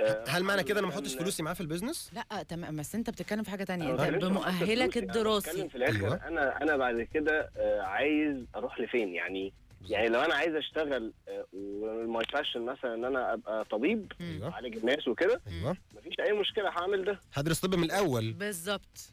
[0.00, 2.76] آه، آه، هل معنى كده أنا ما أحطش فلوسي معاه في ال business؟ لا تمام.
[2.76, 3.90] بس أنت بتتكلم في حاجة تانية.
[4.08, 5.50] أنت بمؤهلك فلوسي، أنا الدراسي.
[5.50, 5.96] بتكلم في الآخر.
[5.96, 6.28] أيوة.
[6.28, 9.52] أنا أنا بعد كده آه، عايز أروح لفين يعني؟
[9.88, 11.12] يعني لو أنا عايز أشتغل
[11.52, 14.52] و my passion مثلا إن أنا أبقى طبيب أيوه.
[14.52, 15.76] اعالج الناس وكده أيوه.
[15.96, 17.20] مفيش أي مشكلة هعمل ده.
[17.34, 18.32] هدرس طب من الأول.
[18.32, 19.12] بالظبط.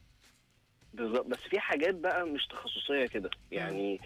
[0.94, 1.26] بالظبط.
[1.26, 3.30] بس في حاجات بقى مش تخصصية كده.
[3.52, 4.00] يعني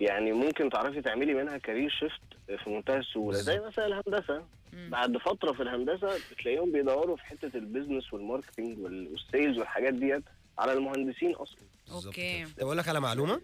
[0.00, 2.20] يعني ممكن تعرفي تعملي منها career shift
[2.64, 3.38] في منتهى السهولة.
[3.38, 4.44] زي مثلا الهندسة.
[4.72, 9.58] بعد فترة في الهندسة بتلاقيهم بيدوروا في حتة ال business وال marketing وال- وال sales
[9.58, 10.22] والحاجات ديت
[10.58, 11.58] على المهندسين أصلا.
[11.92, 12.44] okay.
[12.44, 13.40] طب أقول لك على معلومة.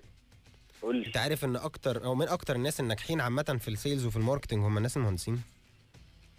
[0.83, 1.07] قول لي.
[1.07, 4.22] أنت عارف إن أكتر أو من أكتر الناس الناجحين عامة في ال sales وفي ال
[4.22, 5.43] marketing هم الناس المهندسين؟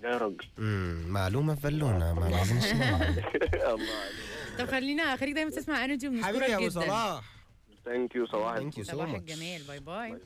[0.04, 0.46] يا راجل.
[0.60, 3.10] امم معلومة في بالونه ما نسمعها
[3.74, 4.60] الله عليك.
[4.60, 6.82] طب خلينا خليك دايما تسمع NRJ وبنشكرك حبيبي يا أبو جدا.
[6.82, 7.22] صلاح.
[7.86, 10.20] thank you صباح thank you so صباح much الجمال bye bye.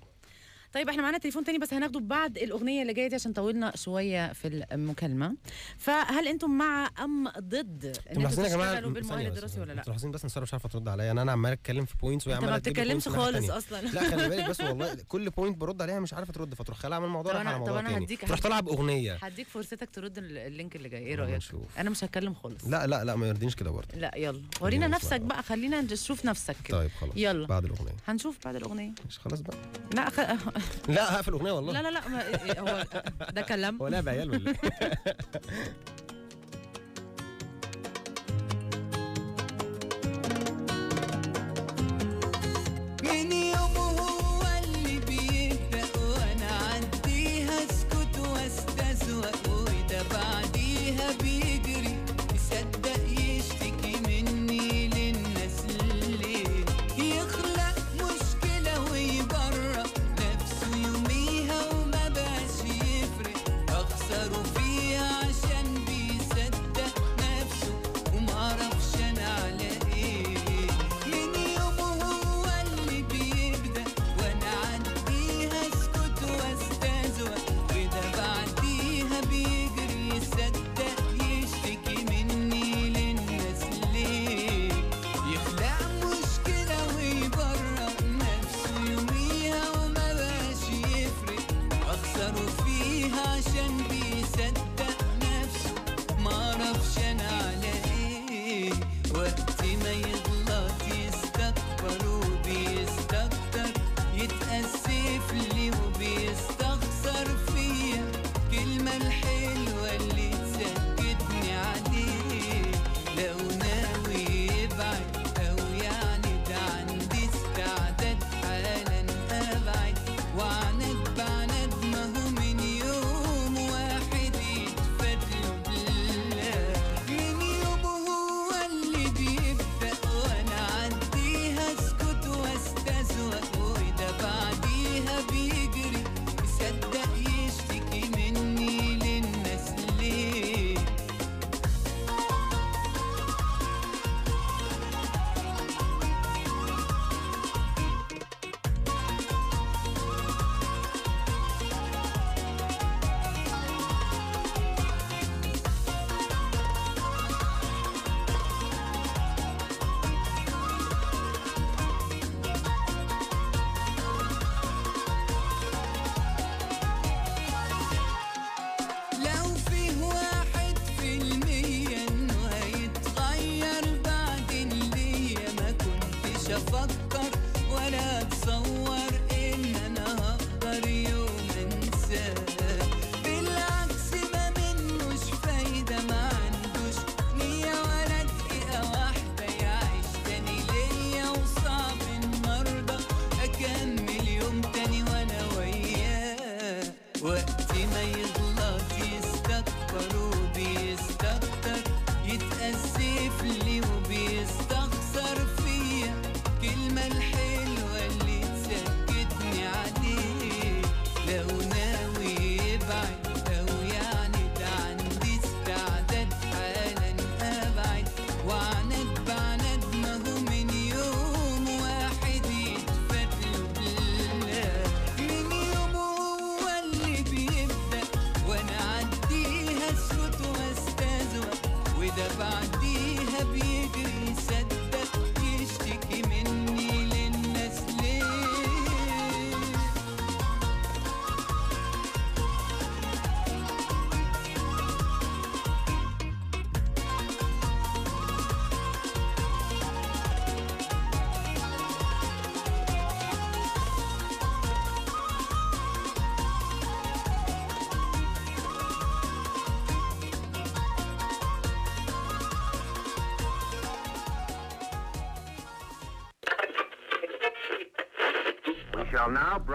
[0.74, 4.34] طيب إحنا معانا تليفون تاني بس هناخده بعد الأغنية اللي جاية دي عشان طولنا شوية
[4.34, 5.36] في المكالمة.
[5.78, 10.24] فهل أنتم مع أم ضد إن أنتوا تشتغلوا بالمؤهل الدراسي ولا لا؟ أنتوا ملاحظين بس
[10.24, 11.12] ان ساره مش عارفه ترد عليا.
[11.12, 13.50] أنا أنا عمال أتكلم في points وهي عمالة ما بتتكلمش خالص.
[13.50, 13.82] أصلا.
[13.82, 17.06] لا خلي بالك بس والله كل point برد عليها مش عارفه ترد فتروح خلع من
[17.06, 18.06] الموضوع أنا- على طب موضوع تاني.
[18.06, 19.18] هديك- تروح طالعه بأغنية.
[19.22, 21.42] هديك فرصتك ترد ال- ال link اللي جاي إيه رأيك.
[21.78, 22.66] أنا مش هتكلم خالص.
[22.68, 23.96] لا لا لا ما يرضينيش كده برضه.
[23.98, 24.42] لا يلا.
[24.62, 25.44] ورينا نفسك بقى.
[25.44, 26.78] خلينا نشوف نفسك كده.
[26.78, 27.14] طيب خلاص.
[27.16, 27.48] يلا.
[27.48, 27.96] بعد الأغنية.
[28.08, 28.92] هنشوف بعد الأغنية.
[29.10, 29.58] مش خلاص بقى.
[29.94, 30.20] لا خ...
[30.96, 31.74] لا هقفل الأغنية والله.
[31.74, 32.60] لا لا لا ما...
[32.60, 32.84] هو
[33.32, 33.78] ده كلام.
[33.82, 34.54] هو لعب عيال ولا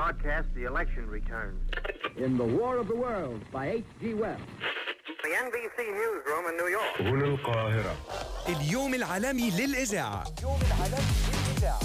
[0.06, 1.58] broadcast the election returns.
[2.16, 4.14] In the War of the Worlds by H.G.
[4.14, 4.40] Wells.
[5.24, 6.94] The NBC newsroom in New York.
[7.00, 7.96] هنا القاهرة
[8.48, 10.24] اليوم العالمي للإذاعة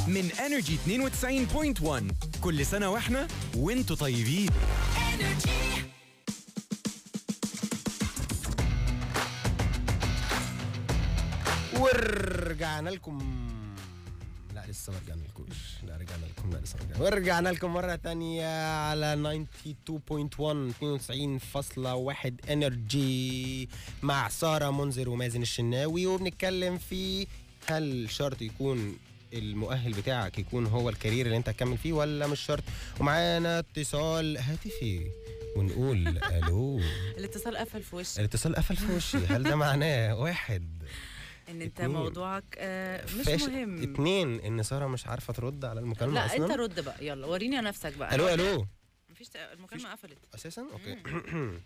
[0.08, 4.50] من انرجي 92.1 كل سنة وإحنا وانتوا طيبين
[11.80, 13.41] ورجعنا لكم
[14.72, 15.58] لسه ما رجعنا لكمش
[15.88, 17.04] لا رجعنا لكم لا لسه ما رجعنا.
[17.04, 19.46] ورجعنا لكم مرة تانية على
[19.90, 20.74] 92.1
[22.46, 23.70] 92.1 NRJ
[24.04, 26.06] مع سارة منذر ومازن الشناوي.
[26.06, 27.28] وبنتكلم في
[27.68, 28.98] هل شرط يكون
[29.34, 32.64] المؤهل بتاعك يكون هو ال career اللي انت هتكمل فيه ولا مش شرط؟
[33.00, 35.12] ومعانا اتصال هاتفي
[35.56, 36.82] ونقول ألو؟
[37.18, 39.18] الاتصال قفل في وشك الاتصال قفل في وشي.
[39.18, 40.84] هل ده معناه واحد؟
[41.52, 41.96] إن أنت اتنين.
[41.98, 43.84] موضوعك آه مش فاش- مهم.
[43.94, 47.08] اتنين إن سارة مش عارفة ترد على المكالمة لا أصلا؟ أنت رد بقى.
[47.08, 48.16] يلا وريني نفسك بقى.
[48.16, 48.66] ألو ألو.
[49.10, 50.18] مفيش المكالمة قفلت.
[50.36, 50.98] أساسا؟ okay.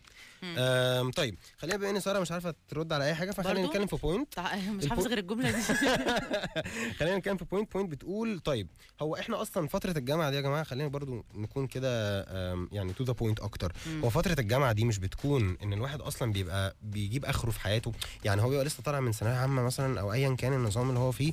[1.15, 4.39] طيب خلينا بما إن سارة مش عارفة ترد على أي حاجة فخلينا؟ نتكلم في point
[4.69, 5.61] مش حافظ غير الجملة دي.
[6.99, 8.67] خلينا نتكلم في point point بتقول طيب
[9.01, 12.23] هو إحنا أصلا فترة الجامعة دي يا جماعة خلينا برضو نكون كده
[12.71, 13.73] يعني to the point أكتر.
[14.03, 17.91] هو فترة الجامعة دي مش بتكون إن الواحد أصلا بيبقى بيجيب آخره في حياته؟
[18.23, 21.11] يعني هو بيبقى لسه طالع من ثانوية عامة مثلا أو ايا كان النظام اللي هو
[21.11, 21.31] فيه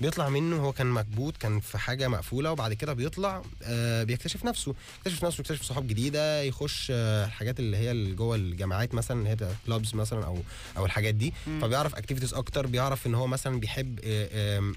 [0.00, 4.74] بيطلع منه هو كان مكبوت كان في حاجة مقفولة وبعد كده بيطلع آه بيكتشف نفسه.
[4.98, 9.28] يكتشف نفسه يكتشف صحاب جديدة يخش آه الحاجات اللي هي اللي جوه الجامعات مثلا اللي
[9.30, 9.36] هي
[9.66, 10.38] clubs مثلا أو
[10.76, 11.32] أو الحاجات دي.
[11.46, 11.60] مم.
[11.60, 14.28] فبيعرف activities أكتر بيعرف إن هو مثلا بيحب آه،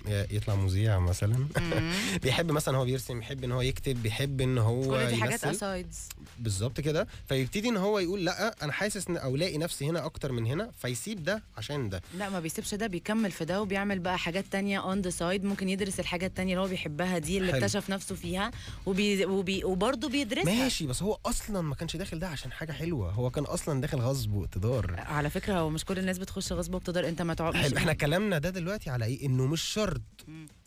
[0.08, 1.48] آه، يطلع مذيع مثلا.
[2.24, 5.50] بيحب مثلا هو بيرسم بيحب إن هو يكتب بيحب إن هو دي حاجات يمثل.
[5.56, 6.00] sides
[6.40, 7.08] بالظبط كده.
[7.30, 10.72] فيبتدي إن هو يقول لأ أنا حاسس إن أو لاقي نفسي هنا أكتر من هنا
[10.82, 12.02] فيسيب ده عشان ده.
[12.18, 15.70] لأ ما بيسيبش ده بيكمل في ده وبيعمل بقى حاجات تانية on the side ممكن
[15.70, 17.58] يدرس الحاجات التانية اللي هو بيحبها دي اللي حلو.
[17.62, 18.52] اكتشف نفسه فيها
[18.86, 20.46] وبي وبي وبرضه بيدرسها.
[20.64, 23.12] ماشي بس هو أصلا ما كانش داخل ده عشان حاجة حلوة.
[23.12, 24.96] هو كان أصلا داخل غصب وإقتدار.
[25.00, 28.50] على فكرة هو مش كل الناس بتخش غصب وبتقدر أنت ما حلو إحنا كلامنا ده
[28.50, 30.02] دلوقتي على إيه؟ إنه مش شرط.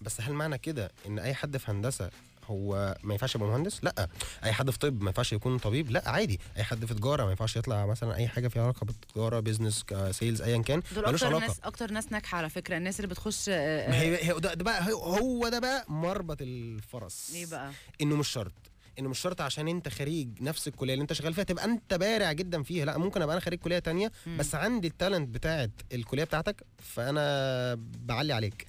[0.00, 2.10] بس هل معنى كده إن أي حد في هندسة
[2.46, 4.08] هو ما ينفعش يبقى مهندس؟ لا.
[4.44, 6.40] أي حد في طب ما ينفعش يكون طبيب؟ لا عادي.
[6.56, 10.42] أي حد في تجارة ما ينفعش يطلع مثلا أي حاجة فيها علاقة بالتجارة business sales
[10.42, 10.82] ايا كان.
[10.94, 11.40] دول أكتر علاقة.
[11.46, 12.76] ناس أكتر ناس ناجحة على فكرة.
[12.76, 16.36] الناس اللي بتخش آه، ما آه، هي هي ده, ده بقى هو- ده بقى مربط
[16.40, 17.32] الفرس.
[17.34, 17.70] إيه بقى؟
[18.00, 18.52] إنه مش شرط.
[18.98, 22.32] إنه مش شرط عشان أنت خريج نفس الكلية اللي أنت شغال فيها تبقى أنت بارع
[22.32, 22.84] جدا فيها.
[22.84, 24.36] لا ممكن أبقى أنا خريج كلية تانية مم.
[24.36, 27.74] بس عندي ال talent بتاعت الكلية بتاعتك فأنا
[28.04, 28.66] بعلي عليك.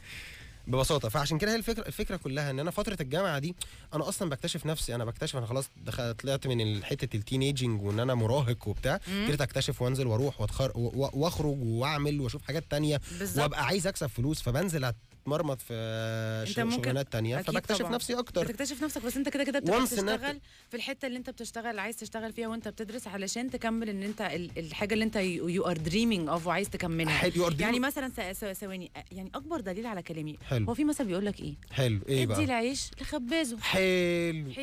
[0.67, 3.55] ببساطة فعشان كده هي الفكرة الفكرة كلها إن أنا فترة الجامعة دي
[3.93, 7.99] أنا أصلا بكتشف نفسي أنا بكتشف أنا خلاص دخلت طلعت من حتة ال teenaging وإن
[7.99, 8.95] أنا مراهق وبتاع.
[8.95, 13.39] ابتديت أكتشف وأنزل وأروح واتخر وأخرج وأعمل وأشوف حاجات تانية بالظبط.
[13.39, 14.85] وأبقى عايز أكسب فلوس فبنزل
[15.27, 16.43] اتمرمط في
[16.75, 17.91] شغلانات تانية فبكتشف طبعاً.
[17.91, 18.43] نفسي أكتر.
[18.43, 22.47] بتكتشف نفسك بس أنت كده كده بتشتغل في الحتة اللي أنت بتشتغل عايز تشتغل فيها
[22.47, 26.69] وأنت بتدرس علشان تكمل إن أنت ال- الحاجة اللي أنت you are dreaming of وعايز
[26.69, 27.31] تكملها.
[27.59, 28.09] يعني مثلا
[28.53, 30.65] ثواني يعني أكبر دليل على كلامي حلو.
[30.65, 33.57] هو في مثل بيقول لك إيه؟ حلو إيه ادي بقى؟ العيش لخبازه.
[33.59, 34.43] حلو.
[34.45, 34.53] حلو.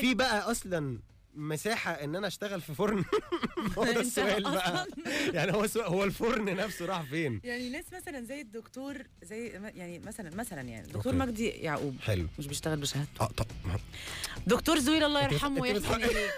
[0.00, 0.98] في بقى أصلا
[1.34, 3.04] مساحة إن أنا أشتغل في فرن.
[3.78, 4.86] هو ده السؤال بقى.
[5.36, 9.98] يعني هو سؤال هو الفرن نفسه راح فين؟ يعني ناس مثلا زي الدكتور زي يعني
[9.98, 11.14] مثلا مثلا يعني دكتور.
[11.14, 11.96] مجدي يعقوب.
[12.00, 12.26] حلو.
[12.38, 13.20] مش بيشتغل بشهادته.
[13.24, 13.46] آه طب
[14.46, 16.30] دكتور زويل الله يرحمه ويحسن اليه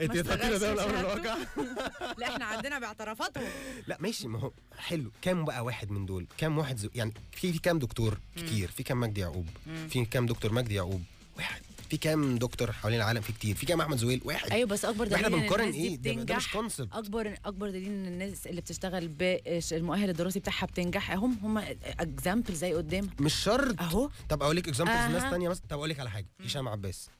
[0.00, 1.00] أنت بتحطينا ده من اشتغلش أمر بشهادته.
[1.22, 3.44] الواقع؟ لا إحنا عندنا باعترافاتهم
[3.86, 5.10] لا ماشي ما هو حلو.
[5.22, 6.88] كام بقى واحد من دول؟ كام واحد زو...
[6.94, 9.46] يعني في في كام دكتور كتير؟ في كام مجدي يعقوب.
[9.88, 11.02] في كام دكتور مجدي يعقوب؟
[11.36, 11.62] واحد.
[11.90, 13.56] في كام دكتور حوالين العالم في كتير.
[13.56, 14.50] في كام أحمد زويل؟ واحد.
[14.50, 18.06] أيوه بس أكبر دليل إحنا بنقارن إيه؟ ده, ده مش كونسبت أكبر أكبر دليل إن
[18.06, 21.10] الناس اللي بتشتغل بالمؤهل الدراسي بتاعها بتنجح.
[21.10, 23.10] هم هم examples قدام.
[23.20, 23.80] مش شرط.
[23.80, 24.10] أهو.
[24.28, 24.96] طب أقول لك examples.
[24.96, 25.64] ناس تانية مثلا.
[25.68, 26.26] طب أقول لك على حاجة.
[26.44, 27.10] هشام عباس.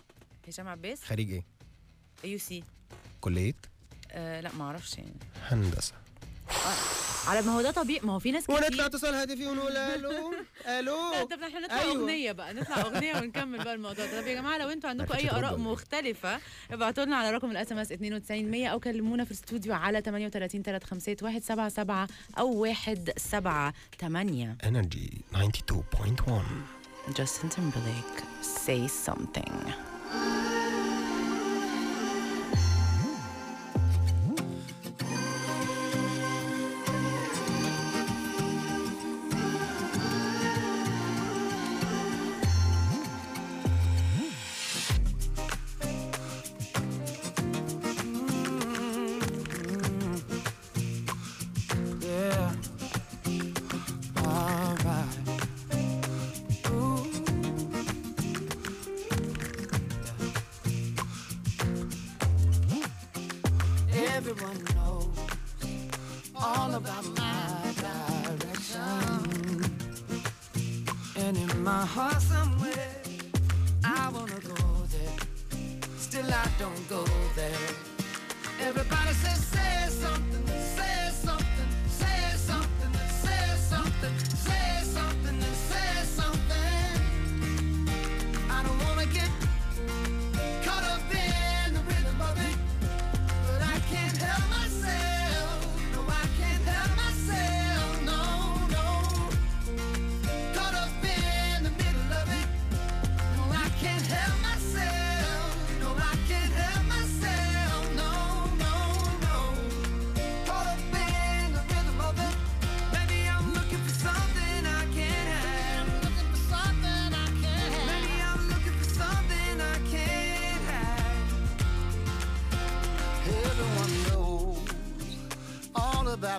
[0.49, 1.45] هشام عباس؟ خريج إيه؟
[2.25, 2.65] you see.
[3.21, 3.55] كلية؟
[4.11, 5.13] آه لا ما أعرفش يعني.
[5.49, 5.93] هندسة.
[7.29, 8.01] على ما هو ده طبيعي.
[8.03, 8.57] ما هو في ناس كتير.
[8.57, 10.35] ونطلع اتصال هاتفي ونقول ألو؟
[10.67, 10.97] ألو؟
[11.31, 11.95] طب إحنا نطلع أيوة.
[12.03, 14.21] أغنية بقى نطلع أغنية ونكمل بقى الموضوع ده.
[14.21, 16.41] طب يا جماعة لو أنتوا عندكم أي آراء؟ مختلفة
[16.71, 22.07] ابعتوا لنا على رقم ال SMS 9200 أو كلمونا في الاستوديو على 38 351 177
[22.39, 26.31] أو 178 NRJ 92.1
[27.19, 28.23] Justin Timberlake
[28.67, 29.90] say something.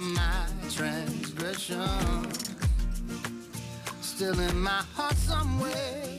[0.02, 1.88] my transgression.
[4.02, 6.18] Still in my heart somewhere,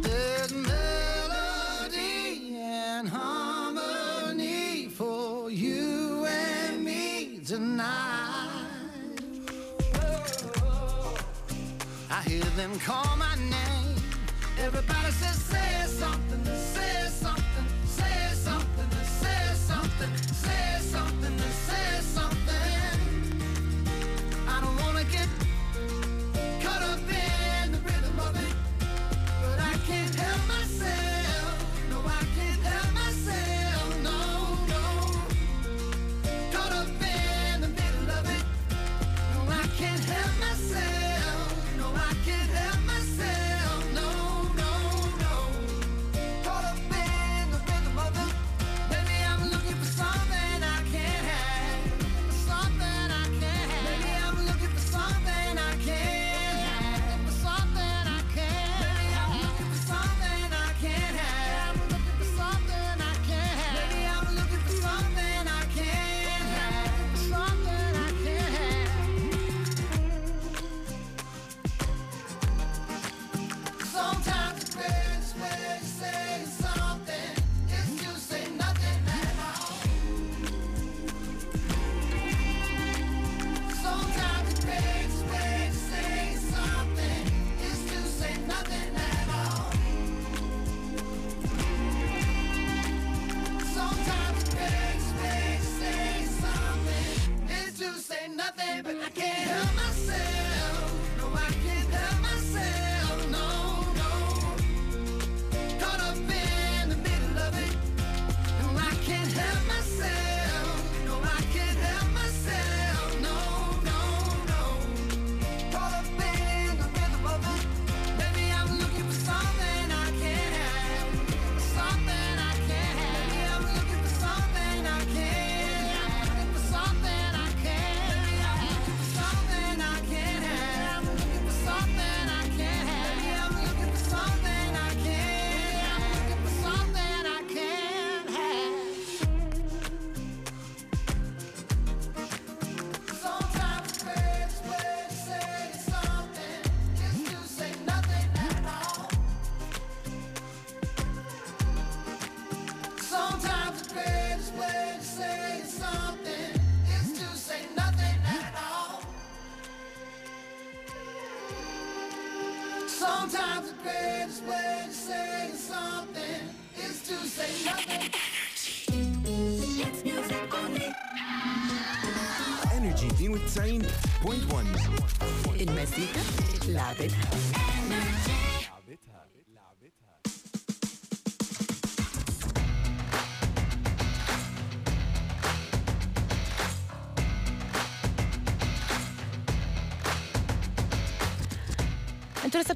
[0.00, 8.48] there's melody and harmony for you and me tonight.
[12.10, 13.59] I hear them call my name.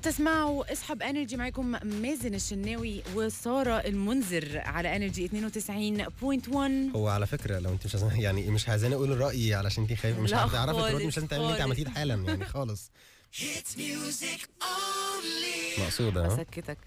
[0.05, 7.59] تسمعوا إصحى ب NRJ معاكم مازن الشناوي وسارة المنذر على NRJ 92.1 هو على فكرة
[7.59, 11.17] لو انت مش يعني مش عايزاني أقول رأيي علشان انت خايفة مش هتعرفي تردي مش
[11.17, 12.91] لازم تعملي انت عملتيه حالا يعني خالص.
[15.79, 16.79] مقصودة أسكتك.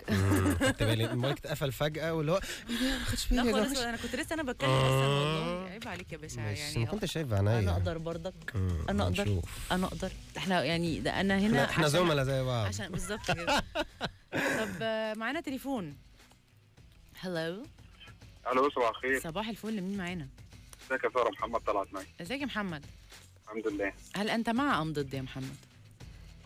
[0.60, 3.98] خدت بالي المايك اتقفل فجأة واللي هو إيه أنا ما خدش بالي لا خالص أنا
[3.98, 5.70] كنت لسه أنا بتكلم أصلا والله آه.
[5.70, 8.54] عيب عليك يا باشا يعني ما كنتش شايف بعينيا أنا أقدر برضك؟
[8.90, 9.42] أنا أقدر؟
[9.72, 12.68] أنا أقدر؟ إحنا يعني ده أنا هنا إحنا زملاء زي بعض.
[12.68, 13.64] عشان بالظبط كده.
[14.32, 14.82] طب
[15.18, 15.98] معانا تليفون.
[17.20, 17.66] هلو
[18.52, 19.20] ألو صباح الخير.
[19.20, 20.28] صباح الفل مين معانا؟
[20.92, 22.86] إزيك يا سارة محمد طلعت معي إزيك يا محمد؟
[23.44, 23.94] الحمد لله.
[24.16, 25.56] هل أنت مع ام ضد يا محمد؟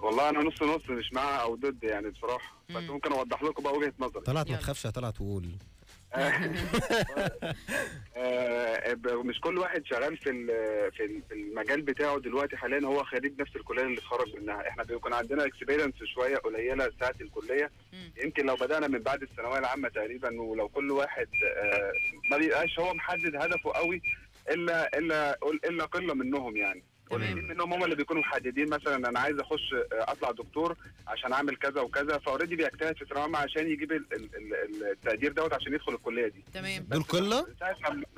[0.02, 2.56] والله أنا نص نص مش مع أو ضد يعني بصراحة.
[2.70, 4.22] بس ممكن أوضح لكم بقى وجهة نظري.
[4.24, 5.46] طلعت ما تخافش يا طلعت وقول.
[8.18, 12.88] آه، مش كل واحد شغال في ال- في ال- في المجال بتاعه دلوقتي حاليا.
[12.88, 14.68] هو خريج نفس الكلية اللي اتخرج منها.
[14.70, 17.72] إحنا بيكون عندنا experience شوية قليلة ساعة الكلية.
[18.24, 21.28] يمكن لو بدأنا من بعد الثانوية العامة تقريبا ولو كل واحد
[21.58, 21.92] آه،
[22.32, 24.02] ما بيبقاش هو محدد هدفه قوي
[24.50, 26.84] الا الا إلا قلة منهم يعني.
[27.12, 30.76] قليلين منهم هم اللي بيكونوا محددين مثلا أنا عايز أخش آه، أطلع دكتور
[31.08, 35.32] عشان أعمل كذا وكذا ف already بيجتهد في العامه عشان يجيب ال- ال- ال- التقدير
[35.32, 36.44] دوت عشان يدخل الكلية دي.
[36.54, 36.84] تمام.
[36.90, 37.76] دول كله ساعة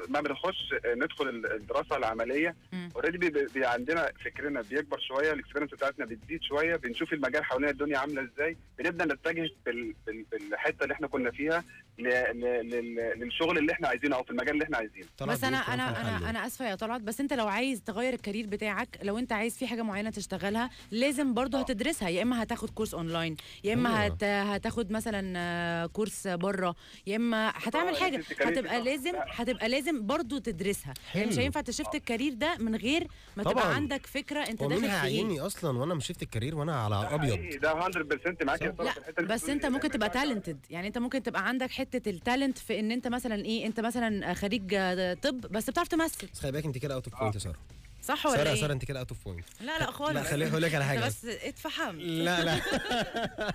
[0.09, 2.55] ما- بنخش ندخل الدراسة العملية
[2.95, 7.71] already بي بي عندنا فكرنا بيكبر شوية ال experience بتاعتنا بتزيد شوية بنشوف المجال حوالينا
[7.71, 11.63] الدنيا عاملة إزاي بنبدأ نتجه بال بال بالحتة اللي إحنا كنا فيها
[11.99, 15.05] للشغل اللي إحنا عايزينه أو في المجال اللي إحنا عايزينه.
[15.21, 18.47] بس أنا أنا أنا أنا آسفة يا طلعت بس أنت لو عايز تغير ال career
[18.47, 22.09] بتاعك لو أنت عايز في حاجة معينة تشتغلها لازم برضه هتدرسها.
[22.09, 24.07] يا إما هتاخد course online يا إما.
[24.07, 26.75] هت هتاخد مثلا آه، course بره
[27.07, 28.23] يا إما هتعمل آه، حاجة.
[28.41, 28.81] هتبقى.
[28.81, 30.93] لازم هتبقى لازم برضه تدرسها.
[31.15, 31.39] يعني مش.
[31.39, 33.73] هينفع ت shift ال career ده من غير ما تبقى طبعاً.
[33.75, 37.59] عندك فكرة أنت داخل في إيه أصلا وأنا مش shift ال career وأنا على أبيض.
[37.61, 38.75] ده 100% معاك يا
[39.21, 42.91] بس أنت ممكن تبقى talented يعني أنت ممكن تبقى عندك حتة ال talent في إن
[42.91, 46.27] أنت مثلا إيه أنت مثلا خريج آه، طب بس بتعرف تمثل.
[46.33, 47.55] بس خلي بالك أنت كده out of point يا سارة.
[48.03, 50.11] صح ولا سارة إيه؟ سارة أنت كده out of point لا لا خالص.
[50.15, 50.99] لا، خليني أقول لك على حاجة.
[51.05, 52.55] بس اتفحمت لا لا.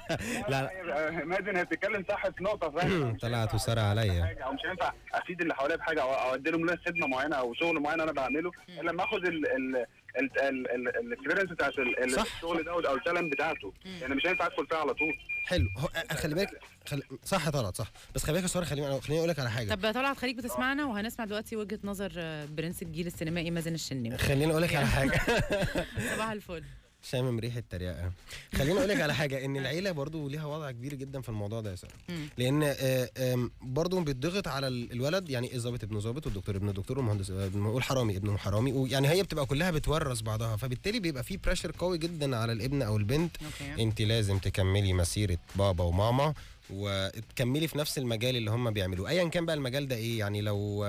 [0.51, 1.25] لا لا.
[1.25, 4.25] مازن هي بتتكلم صح في نقطة فاهم طلعت وسارة عليا.
[4.25, 7.81] حاجة أو مش هينفع أفيد اللي حواليا بحاجة أو ادي لهم خدمة معينة أو شغل
[7.81, 8.51] معين أنا بعمله.
[8.69, 9.87] الا لما آخد ال ال
[10.17, 12.35] ال experience بتاعت ال- ال- صح.
[12.37, 13.73] الشغل دوت أو ال talent بتاعته.
[14.01, 15.15] يعني مش هينفع أدخل فيها على طول.
[15.47, 15.67] حلو.
[15.79, 16.51] هو خلي بالك
[16.89, 17.03] خلي...
[17.25, 17.93] صح يا طلعت صح.
[18.15, 19.75] بس خلي بالك يا ساره خليني خليني أقول لك على حاجة.
[19.75, 24.51] طب طلعت خليك بتسمعنا وهنسمع دلوقتي وجهة نظر آه، برنس الجيل السينمائي مازن الشناوي خليني
[24.53, 25.21] أقول لك على حاجة.
[26.15, 26.65] صباح الفل.
[27.11, 28.13] شامم ريحه تريقه
[28.55, 31.71] خليني أقول لك على حاجة إن العيلة برضو ليها وضع كبير جدا في الموضوع ده
[31.71, 31.93] يا ساره.
[32.39, 37.31] لأن آه، برضو بيتضغط على ال- الولد يعني الظابط ابن ظابط والدكتور ابن دكتور والمهندس
[37.31, 41.99] ابن والحرامي ابن حرامي ويعني هي بتبقى كلها بتورث بعضها فبالتالي بيبقى في بريشر قوي
[41.99, 43.37] جدا على الابن أو البنت.
[43.79, 46.35] أنت لازم تكملي مسيرة بابا وماما
[46.71, 49.09] وتكملي في نفس المجال اللي هم بيعملوه.
[49.09, 50.85] ايا كان بقى المجال ده إيه؟ يعني لو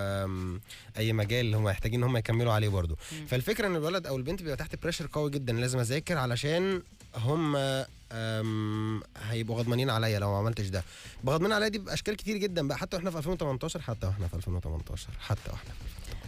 [0.97, 2.97] أي مجال اللي هم محتاجين إن هم يكملوا عليه برضه.
[3.27, 5.53] فالفكرة إن الولد أو البنت بيبقى تحت pressure قوي جدا.
[5.53, 6.81] لازم أذاكر علشان
[7.15, 7.55] هم
[9.17, 10.83] هيبقوا غضبانين عليا لو ما عملتش ده.
[11.27, 12.77] غضبانين عليا دي بأشكال كتير جدا بقى.
[12.77, 15.71] حتى وإحنا في 2018 حتى وإحنا في 2018 حتى وإحنا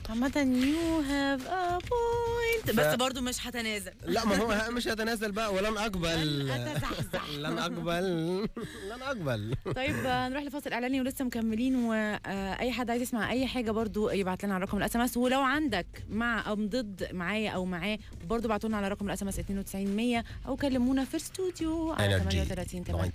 [0.09, 0.31] عامة
[0.65, 3.91] you have a point بس برضو مش هتنازل.
[4.05, 6.47] لا ما هو مش هتنازل بقى ولن أقبل.
[6.47, 8.03] لن أقبل.
[8.91, 9.55] لن أقبل.
[9.75, 14.45] طيب آه، نروح لفاصل إعلاني ولسه مكملين واي حد عايز يسمع أي حاجة برضو يبعت
[14.45, 17.99] لنا على رقم ال SMS ولو عندك مع أو ضد معايا أو معاه
[18.29, 22.23] برضو ابعتوا لنا على رقم ال SMS 92 100 أو كلمونا في استوديو على NRJ
[22.47, 23.11] 38 8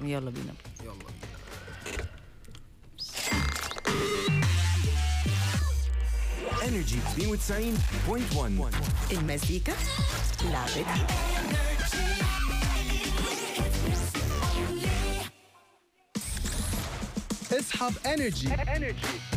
[0.00, 0.52] 92.1 يلا بينا.
[6.70, 9.72] NRJ 92.1 المزيكا
[10.44, 11.06] لعبتها
[17.52, 18.48] إصحى ب NRJ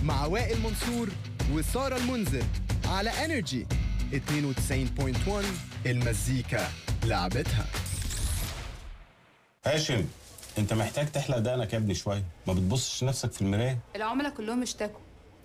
[0.03, 1.09] مع وائل منصور
[1.53, 2.43] وسارة المنذر
[2.85, 3.67] على NRJ
[4.13, 5.29] 92.1
[5.85, 6.67] المزيكا
[7.03, 7.65] لعبتها.
[9.65, 10.05] هاشم
[10.57, 12.23] انت محتاج تحلق دقنك يا ابني شوية.
[12.47, 14.99] ما بتبصش نفسك في المراية؟ العملاء كلهم اشتكوا.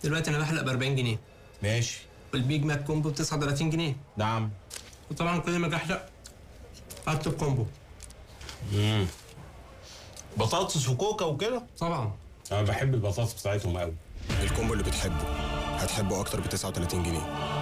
[0.05, 1.18] دلوقتي أنا بحلق ب 40 جنيه.
[1.62, 2.00] ماشي.
[2.32, 3.96] وال Big Mac combo ب 39 جنيه.
[4.16, 4.50] نعم.
[5.11, 6.09] وطبعا كل ما أجي احلق
[7.06, 7.66] هطلب combo.
[8.74, 9.06] امم
[10.36, 12.12] بطاطس وكوكا وكده؟ طبعا.
[12.52, 13.94] أنا بحب البطاطس بتاعتهم قوي
[14.42, 15.22] الكومبو اللي بتحبه
[15.76, 17.57] هتحبه أكتر ب 39 جنيه.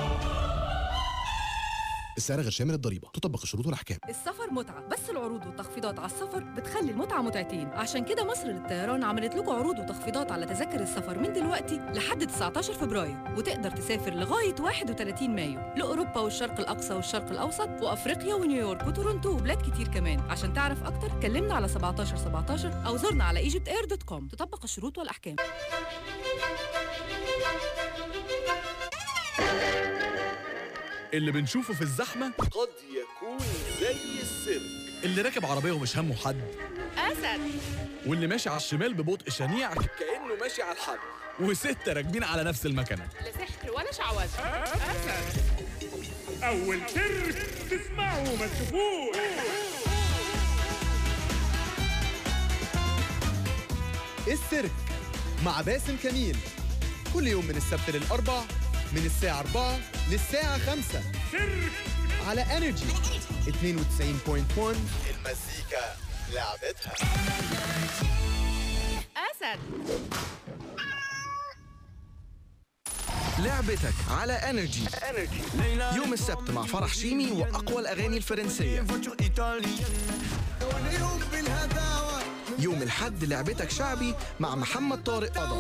[2.17, 3.09] السعر غير شامل الضريبة.
[3.13, 3.99] تطبق الشروط والأحكام.
[4.09, 7.69] السفر متعة بس العروض والتخفيضات على السفر بتخلي المتعة متعتين.
[7.69, 12.73] عشان كده مصر للطيران عملت لكم عروض وتخفيضات على تذاكر السفر من دلوقتي لحد 19
[12.73, 13.17] فبراير.
[13.37, 19.89] وتقدر تسافر لغاية 31 مايو لأوروبا والشرق الأقصى والشرق الأوسط وأفريقيا ونيويورك وتورونتو وبلاد كتير
[19.89, 20.21] كمان.
[20.21, 25.37] عشان تعرف أكتر كلمنا على 17 17 أو زورنا على egyptair.com تطبق الشروط والأحكام.
[31.15, 33.39] اللي بنشوفه في الزحمة قد يكون
[33.81, 34.61] زي السر
[35.05, 36.41] اللي راكب عربية ومش همه حد.
[36.99, 37.41] أسد.
[38.07, 39.75] واللي ماشي على الشمال ببطء شنيع.
[39.75, 40.99] كأنه ماشي على الحد
[41.41, 43.09] وستة راكبين على نفس المكنة.
[43.25, 44.25] لا سحر ولا شعوذة.
[44.25, 45.41] أسد.
[46.43, 47.33] أول سر
[47.71, 49.17] تسمعوا ما تشوفوش.
[54.29, 54.71] السيرك
[55.45, 56.37] مع باسم كميل.
[57.15, 58.43] كل يوم من السبت للأربع
[58.93, 59.79] من الساعة 4
[60.11, 61.01] للساعة 5
[61.33, 61.71] سر
[62.29, 62.85] على NRJ
[63.47, 64.77] 92.1
[65.11, 65.97] المزيكا
[66.33, 66.95] لعبتها.
[69.17, 69.61] أسد.
[73.39, 74.85] لعبتك على NRJ
[75.97, 78.87] يوم السبت مع فرح شيمي وأقوى الأغاني الفرنسية.
[82.59, 85.57] يوم الحد لعبتك شعبي مع محمد طارق قضا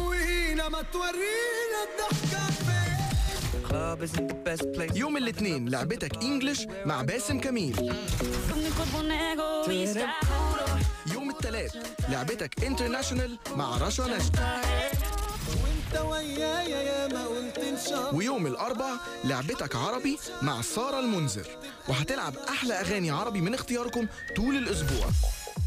[4.94, 7.94] يوم الاثنين لعبتك انجلش مع باسم كميل.
[11.12, 11.76] يوم الثلاث
[12.08, 14.18] لعبتك انترناشونال مع رشا الله
[18.12, 18.90] ويوم الأربع
[19.24, 21.46] لعبتك عربي مع سارة المنذر.
[21.88, 25.06] وهتلعب أحلى أغاني عربي من اختياركم طول الأسبوع.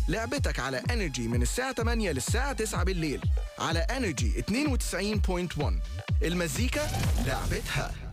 [0.08, 3.22] لعبتك على NRJ من الساعة 8 للساعة 9 بالليل
[3.60, 5.74] على NRJ 92.1
[6.24, 6.88] المزيكا
[7.26, 8.09] لعبتها.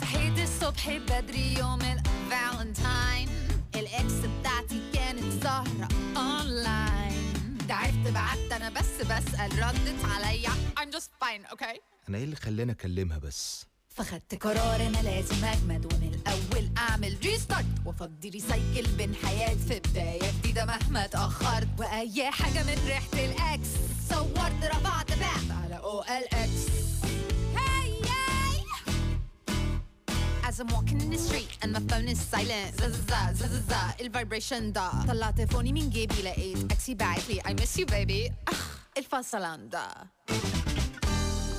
[0.00, 3.28] صحيت الصبح بدري يوم الفالنتاين.
[3.74, 7.58] ال ex بتاعتي كانت سهرة أونلاين.
[7.68, 10.50] تعبت بعدت أنا بس بسأل ردت عليا.
[10.80, 15.94] I'm just fine okay أنا إيه اللي خلاني أكلمها بس؟ فخدت قرار أنا لازم أجمد
[15.94, 19.58] ومن الأول أعمل restart وأفضي recycle bin حياتي.
[19.58, 21.68] في بداية جديدة مهما اتأخرت.
[21.78, 23.68] وأي حاجة من ريحة ال ex
[24.10, 26.79] صورت رفعت بعت على OLX
[30.60, 32.74] I'm walking in the street and my phone is silent.
[32.80, 37.62] زازازا زازازا ال vibration ده طلعت فوني من جيبي لقيت ex ي باعت لي I
[37.62, 38.32] miss you baby.
[38.48, 39.88] اخ الفصلان ده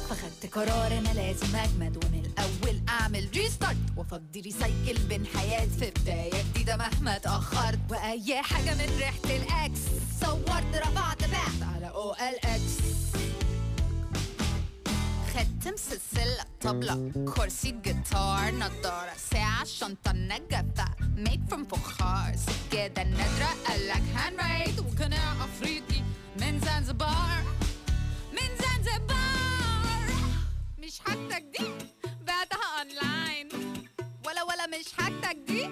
[0.09, 6.43] فخدت قرار أنا لازم اجمد ومن الأول اعمل restart وافضي recycle bin حياتي في بدايه
[6.43, 9.79] جديده مهما اتاخرت واي حاجة من ريحه ال ex
[10.21, 11.40] صورت رفعت بعت
[16.63, 20.85] طبلة كرسي جيتار نضارة ساعة شنطة نجفة
[21.17, 26.01] made from فخار سجادة نادرة قالك handmade وقناع أفريقي
[26.41, 27.43] من زنزبار
[28.33, 29.21] من زنزبار.
[30.79, 31.65] مش حاجتك دي؟
[32.27, 33.49] بعتها اونلاين
[34.25, 35.69] ولا ولا مش حاجتك دي؟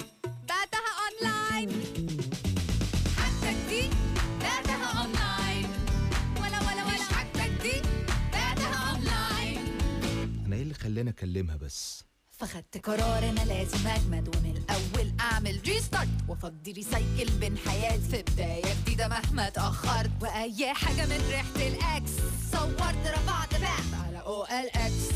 [10.99, 12.03] خلاني أكلمها بس.
[12.31, 18.73] فخدت قرار أنا لازم أجمد ومن الأول أعمل restart وأفضي recycle bin حياتي في بداية
[18.81, 20.11] جديدة مهما اتأخرت.
[20.21, 22.11] وأي حاجة من ريحة ال ex
[22.51, 25.09] صورت رفعت بعت على OLX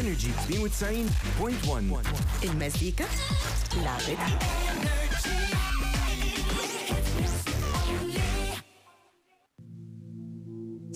[0.00, 3.04] NRJ 92.1 المزيكا
[3.76, 4.38] لعبتنا.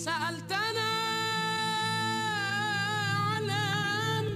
[0.07, 0.91] سألتنا
[3.27, 4.27] علام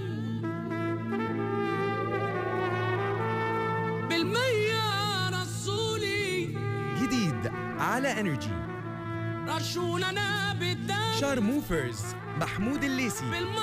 [4.09, 6.45] بالمية رسولي
[7.01, 8.51] جديد على انرجي.
[9.47, 11.19] رشولنا بالدم.
[11.21, 12.01] شارموفرز
[12.37, 13.61] محمود الليسي بالمية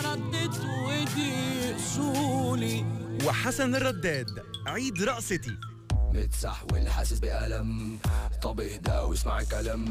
[0.00, 2.84] ردت ودي اصولي
[3.26, 4.26] وحسن الرداد
[4.66, 5.56] عيد رقصتي
[6.14, 7.98] متسحول حاسس بألم
[8.42, 9.84] طب اهدى واسمع الكلام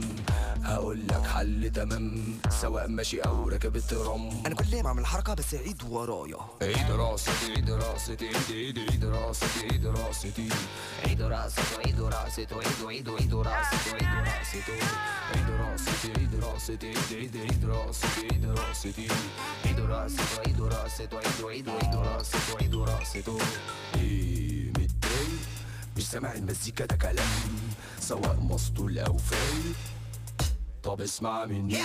[0.63, 2.23] هقول لك حل تمام
[2.61, 7.31] سواء ماشي أو راكب الترام أنا كل يوم اعمل حركه بس عيد ورايا عيد راستي
[7.55, 10.49] عيد راستي عيد عيد عيد راستي عيد راستي
[11.07, 14.73] عيد راسته عيد راسته عيد عيد عيد راسته عيد راسته
[15.35, 19.07] عيد راستي عيد راستي عيد عيد عيد راستي عيد راستي
[19.65, 23.37] عيد راسته عيد راسته عيد عيد عيد راسته عيد راسته
[23.95, 24.32] إيه مش
[26.13, 27.59] سامع المزيكا ده كلام
[27.99, 29.75] سواء مسطول أو فايق
[30.83, 31.77] طب اسمع مني.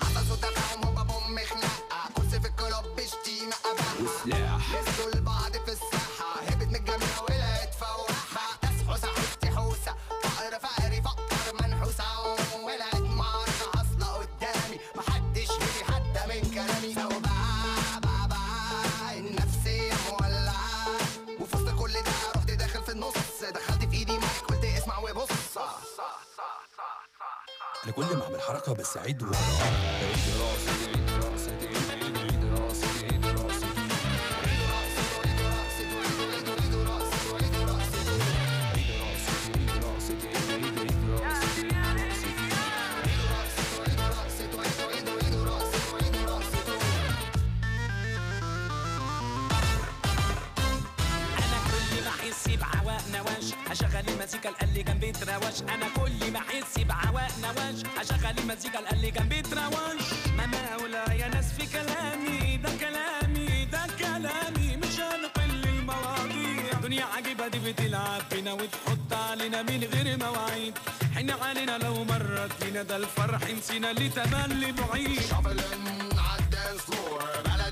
[0.00, 4.74] حصل تفاهم هوبا بوم خناقه كرسي في الكلاب بشتيمه اباحه وسلاح.
[4.74, 5.99] لبسوا لبعض في الساحة.
[28.00, 30.40] كل ما اعمل حركه بس عيد ورا عيد
[30.92, 31.58] عيد عيد
[32.18, 33.24] عيد
[51.94, 57.82] عيد احس بعواق نواش هشغل المزيكا اللي جنبي بتروش أنا كل ما احس بعواق نواش
[58.00, 60.06] اشغل المزيكا اللي جنبي تروش
[60.36, 64.76] ما مولا يا ناس في كلامي ده كلامي ده كلامي.
[64.76, 66.72] مش هنقل المواضيع.
[66.82, 70.74] دنيا عجيبة دي بتلعب فينا وتحط علينا من غير مواعيد.
[71.16, 75.20] حن علينا لو مرت فينا ده الفرح نسينا اللي تملي بعيد.
[75.20, 77.69] شافلن عالدانس فلور بلدي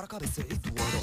[0.00, 1.00] حركة بس ايد ورا.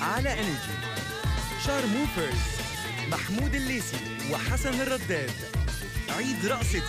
[0.00, 0.56] على NRJ
[1.66, 2.36] شارموفرز.
[3.10, 4.11] محمود الليثي.
[4.32, 5.30] وحسن الرداد.
[6.08, 6.82] عيد رقصتي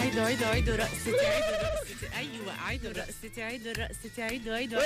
[0.00, 4.80] عيدوا عيدوا عيدوا رقصتي عيدوا رقصتي أيوه عيدوا رقصتي عيدوا رقصتي عيدوا عيدوا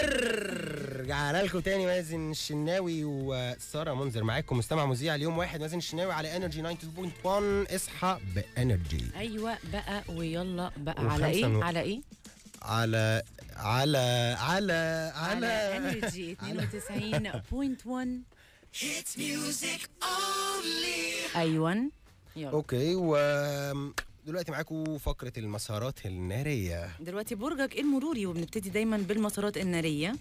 [1.00, 6.36] رجعنا لكم تاني مازن الشناوي وسارة منذر معاكم مستمع مذيع اليوم واحد مازن الشناوي على
[6.36, 7.26] NRJ 92.1
[7.74, 9.04] اصحى ب NRJ.
[9.16, 11.10] أيوه بقى ويلا بقى.
[11.12, 12.00] على إيه؟ على إيه؟
[12.62, 13.22] على
[13.56, 14.72] على على
[15.16, 18.22] على على NRJ 92.1
[18.72, 21.36] Hit music only.
[21.36, 21.90] أيوه
[22.36, 22.50] يلا.
[22.50, 23.16] okay و
[24.26, 26.90] دلوقتي معاكم فقرة المسارات النارية.
[27.00, 30.16] دلوقتي برجك المروري وبنبتدي دايما بالمسارات النارية.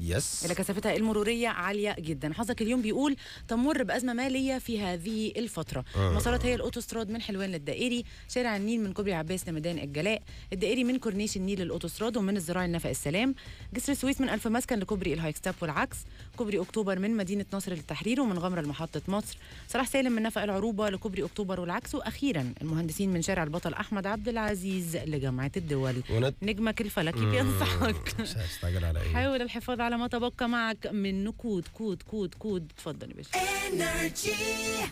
[0.00, 2.32] yes اللي كثافتها المرورية عالية جدا.
[2.32, 3.16] حظك اليوم بيقول
[3.48, 5.84] تمر بأزمة مالية في هذه الفترة.
[5.96, 6.10] آه.
[6.10, 10.22] المسارات هي الأوتوستراد من حلوان للدائري شارع النيل من كوبري عباس لميدان الجلاء
[10.52, 13.34] الدائري من كورنيش النيل للأوتوستراد ومن الزراعي لنفق السلام
[13.74, 15.96] جسر السويس من ألف مسكن لكوبري الهايكستب والعكس
[16.36, 19.36] كوبري أكتوبر من مدينة نصر للتحرير ومن غمرة لمحطة مصر.
[19.68, 24.28] صلاح سالم من نفق العروبة لكوبري أكتوبر والعكس وأخيرا المهندسين من شارع البطل أحمد عبد
[24.28, 26.02] العزيز لجامعة الدول.
[26.10, 26.34] ونت...
[26.42, 27.30] نجمك الفلكي.
[27.30, 29.12] بينصحك مش هستعجل على إيه.
[29.12, 32.72] حاول الحفاظ على ما تبقى معك من نقود كود كود كود.
[32.72, 33.30] اتفضل يا باشا.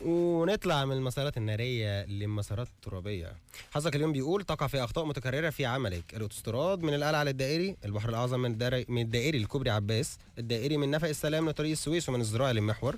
[0.05, 3.32] ونطلع من المسارات النارية للمسارات الترابيه
[3.70, 6.05] حظك اليوم بيقول تقع في أخطاء متكررة في عملك.
[6.14, 8.84] الاوتوستراد من القلعة للدائري البحر الأعظم من الدار...
[8.89, 12.97] من الدائري لكوبري عباس الدائري من نفق السلام لطريق السويس ومن الزراعي للمحور.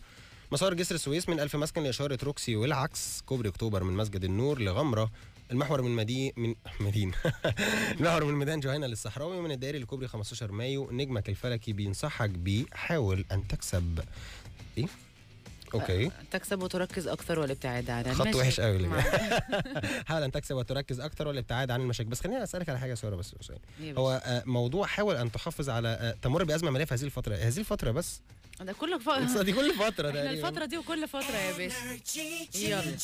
[0.52, 3.22] مسار جسر السويس من ألف مسكن لإشارة روكسي والعكس.
[3.26, 5.10] كوبري أكتوبر من مسجد النور لغمرة.
[5.50, 6.54] المحور من مدي من
[6.86, 7.14] مدينة.
[8.00, 10.90] المحور من ميدان جهينة للصحراوي ومن الدائري لكوبري 15 مايو.
[10.92, 12.64] نجمك الفلكي بينصحك بيه.
[12.72, 14.00] حاول أن تكسب.
[14.78, 14.86] إيه؟
[15.74, 16.10] أوكي.
[16.30, 18.38] تكسب وتركز أكثر والابتعاد عن خط المشي.
[18.38, 18.88] وحش قوي
[20.08, 23.34] حاول أن تكسب وتركز أكتر والابتعاد عن المشاكل بس خليني أسألك على حاجة سارة بس
[23.82, 27.34] هو آه، موضوع حاول أن تحافظ على آه، تمر بأزمة مالية في هذه الفترة.
[27.34, 28.20] هذه الفترة بس
[28.60, 30.30] ده كل فترة دي كل إحنا تقريباً.
[30.30, 31.76] الفترة دي وكل فترة يا باشا.
[32.58, 32.96] يلا.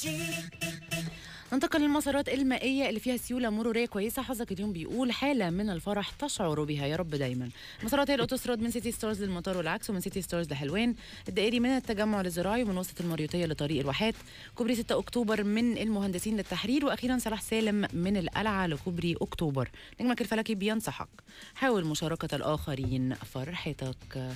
[1.53, 4.23] ننتقل للمسارات المائية اللي فيها سيولة مرورية كويسة.
[4.23, 7.49] حظك اليوم بيقول حالة من الفرح تشعر بها يا رب دايما.
[7.83, 10.95] مسارات هي الأوتوستراد من سيتي ستارز للمطار والعكس ومن سيتي ستارز لحلوان.
[11.29, 14.15] الدائري من التجمع للزراعي ومن وسط المريوطية لطريق الواحات.
[14.55, 19.69] كوبري 6 أكتوبر من المهندسين للتحرير وأخيرا صلاح سالم من القلعة لكوبري أكتوبر.
[20.01, 21.09] نجمك الفلكي بينصحك.
[21.55, 24.33] حاول مشاركة الآخرين فرحتك.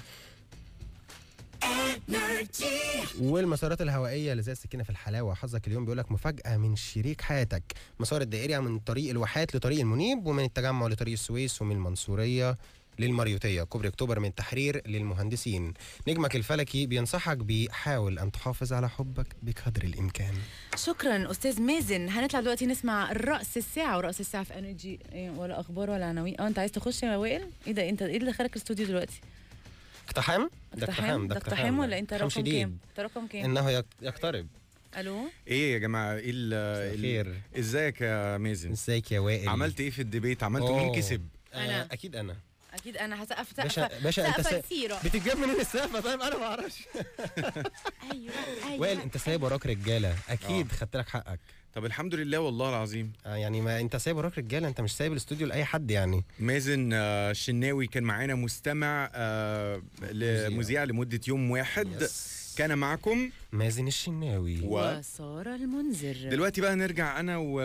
[3.21, 5.35] والمسارات الهوائية اللي زي السكينة في الحلاوة.
[5.35, 7.63] حظك اليوم بيقول لك مفاجأة من شريك حياتك.
[8.01, 12.57] مسار الدائري من طريق الواحات لطريق المنيب ومن التجمع لطريق السويس ومن المنصورية
[12.99, 13.63] للمريوطية.
[13.63, 15.75] كوبري أكتوبر من التحرير للمهندسين.
[16.09, 20.35] نجمك الفلكي بينصحك بحاول أن تحافظ على حبك بقدر الإمكان.
[20.77, 22.09] شكرا أستاذ مازن.
[22.09, 26.41] هنطلع دلوقتي نسمع الرأس الساعة ورأس الساعة في NRJ إيه ولا أخبار ولا عناوين.
[26.41, 29.21] أه أنت عايز تخش يا وائل؟ إيه ده أنت إيه اللي دخلك الاستوديو دلوقتي؟
[30.11, 32.29] اقتحام؟ ده اقتحام ده اقتحام ولا انت رقم.
[32.43, 34.47] كام؟ انت رقم كام؟ إنه يق- يقترب.
[34.97, 37.41] ألو؟ إيه يا جماعة إيه ال ال- خير.
[37.59, 39.49] إزيك يا مازن؟ إزيك يا وائل.
[39.49, 40.95] عملت إيه في ال debate؟ عملت مين.
[40.95, 41.81] كسب؟ أنا.
[41.83, 42.37] آه، أكيد أنا.
[42.75, 43.23] أكيد أنا.
[43.23, 44.63] هسقف باشا باشا أنت سا...
[45.05, 46.83] بتتجاب منين السقفة؟ طيب أنا ما أعرفش.
[48.13, 48.33] أيوه
[48.69, 48.81] أيوه.
[48.81, 50.17] وائل أنت سايب وراك رجالة.
[50.29, 51.41] أكيد خدت لك حقك.
[51.75, 53.12] طب الحمد لله والله العظيم.
[53.27, 56.25] آه يعني ما انت سايب وراك رجالة انت مش سايب الاستوديو لأي حد يعني.
[56.41, 61.89] مازن آه، الشناوي كان معانا مستمع آه، لمذيع لمدة يوم واحد.
[62.05, 62.57] Yes.
[62.57, 64.61] كان معكم مازن الشناوي.
[64.61, 64.99] و...
[64.99, 66.29] وسارة المنذر.
[66.31, 67.61] دلوقتي بقى نرجع أنا و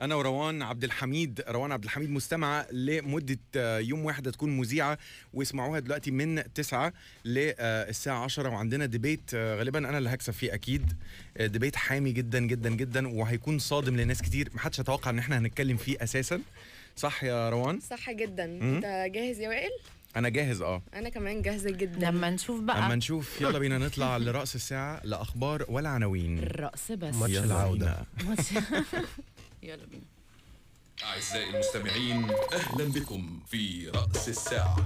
[0.00, 4.98] أنا وروان عبد الحميد روان عبد الحميد مستمعة لمدة آه، يوم واحد تكون مذيعة
[5.34, 6.92] واسمعوها دلوقتي من 9
[7.24, 10.92] للساعه 10 وعندنا ديبيت آه، غالبا أنا اللي هكسب فيه أكيد.
[11.36, 15.76] آه، ديبيت حامي جدا جدا جدا وهيكون صادم لناس كتير محدش يتوقع إن إحنا هنتكلم
[15.76, 16.40] فيه أساسا.
[16.96, 18.44] صح يا روان؟ صح جدا.
[18.44, 18.84] أنت
[19.14, 19.70] جاهز يا وائل؟
[20.16, 20.82] أنا جاهز آه.
[20.94, 22.10] أنا كمان جاهزة جدا.
[22.10, 22.78] لما نشوف بقى.
[22.86, 26.38] اما نشوف يلا بينا نطلع لرأس الساعة لأخبار ولا عناوين.
[26.38, 27.14] الرقص بس.
[27.14, 27.36] ماتش.
[28.24, 28.44] ماتش
[29.66, 30.02] يلا بينا
[31.02, 34.76] أعزائي المستمعين أهلا بكم في رأس الساعة.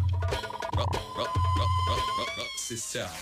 [0.75, 1.27] رأ رأ رأ
[1.59, 3.17] رأ رأ رأس الساعة.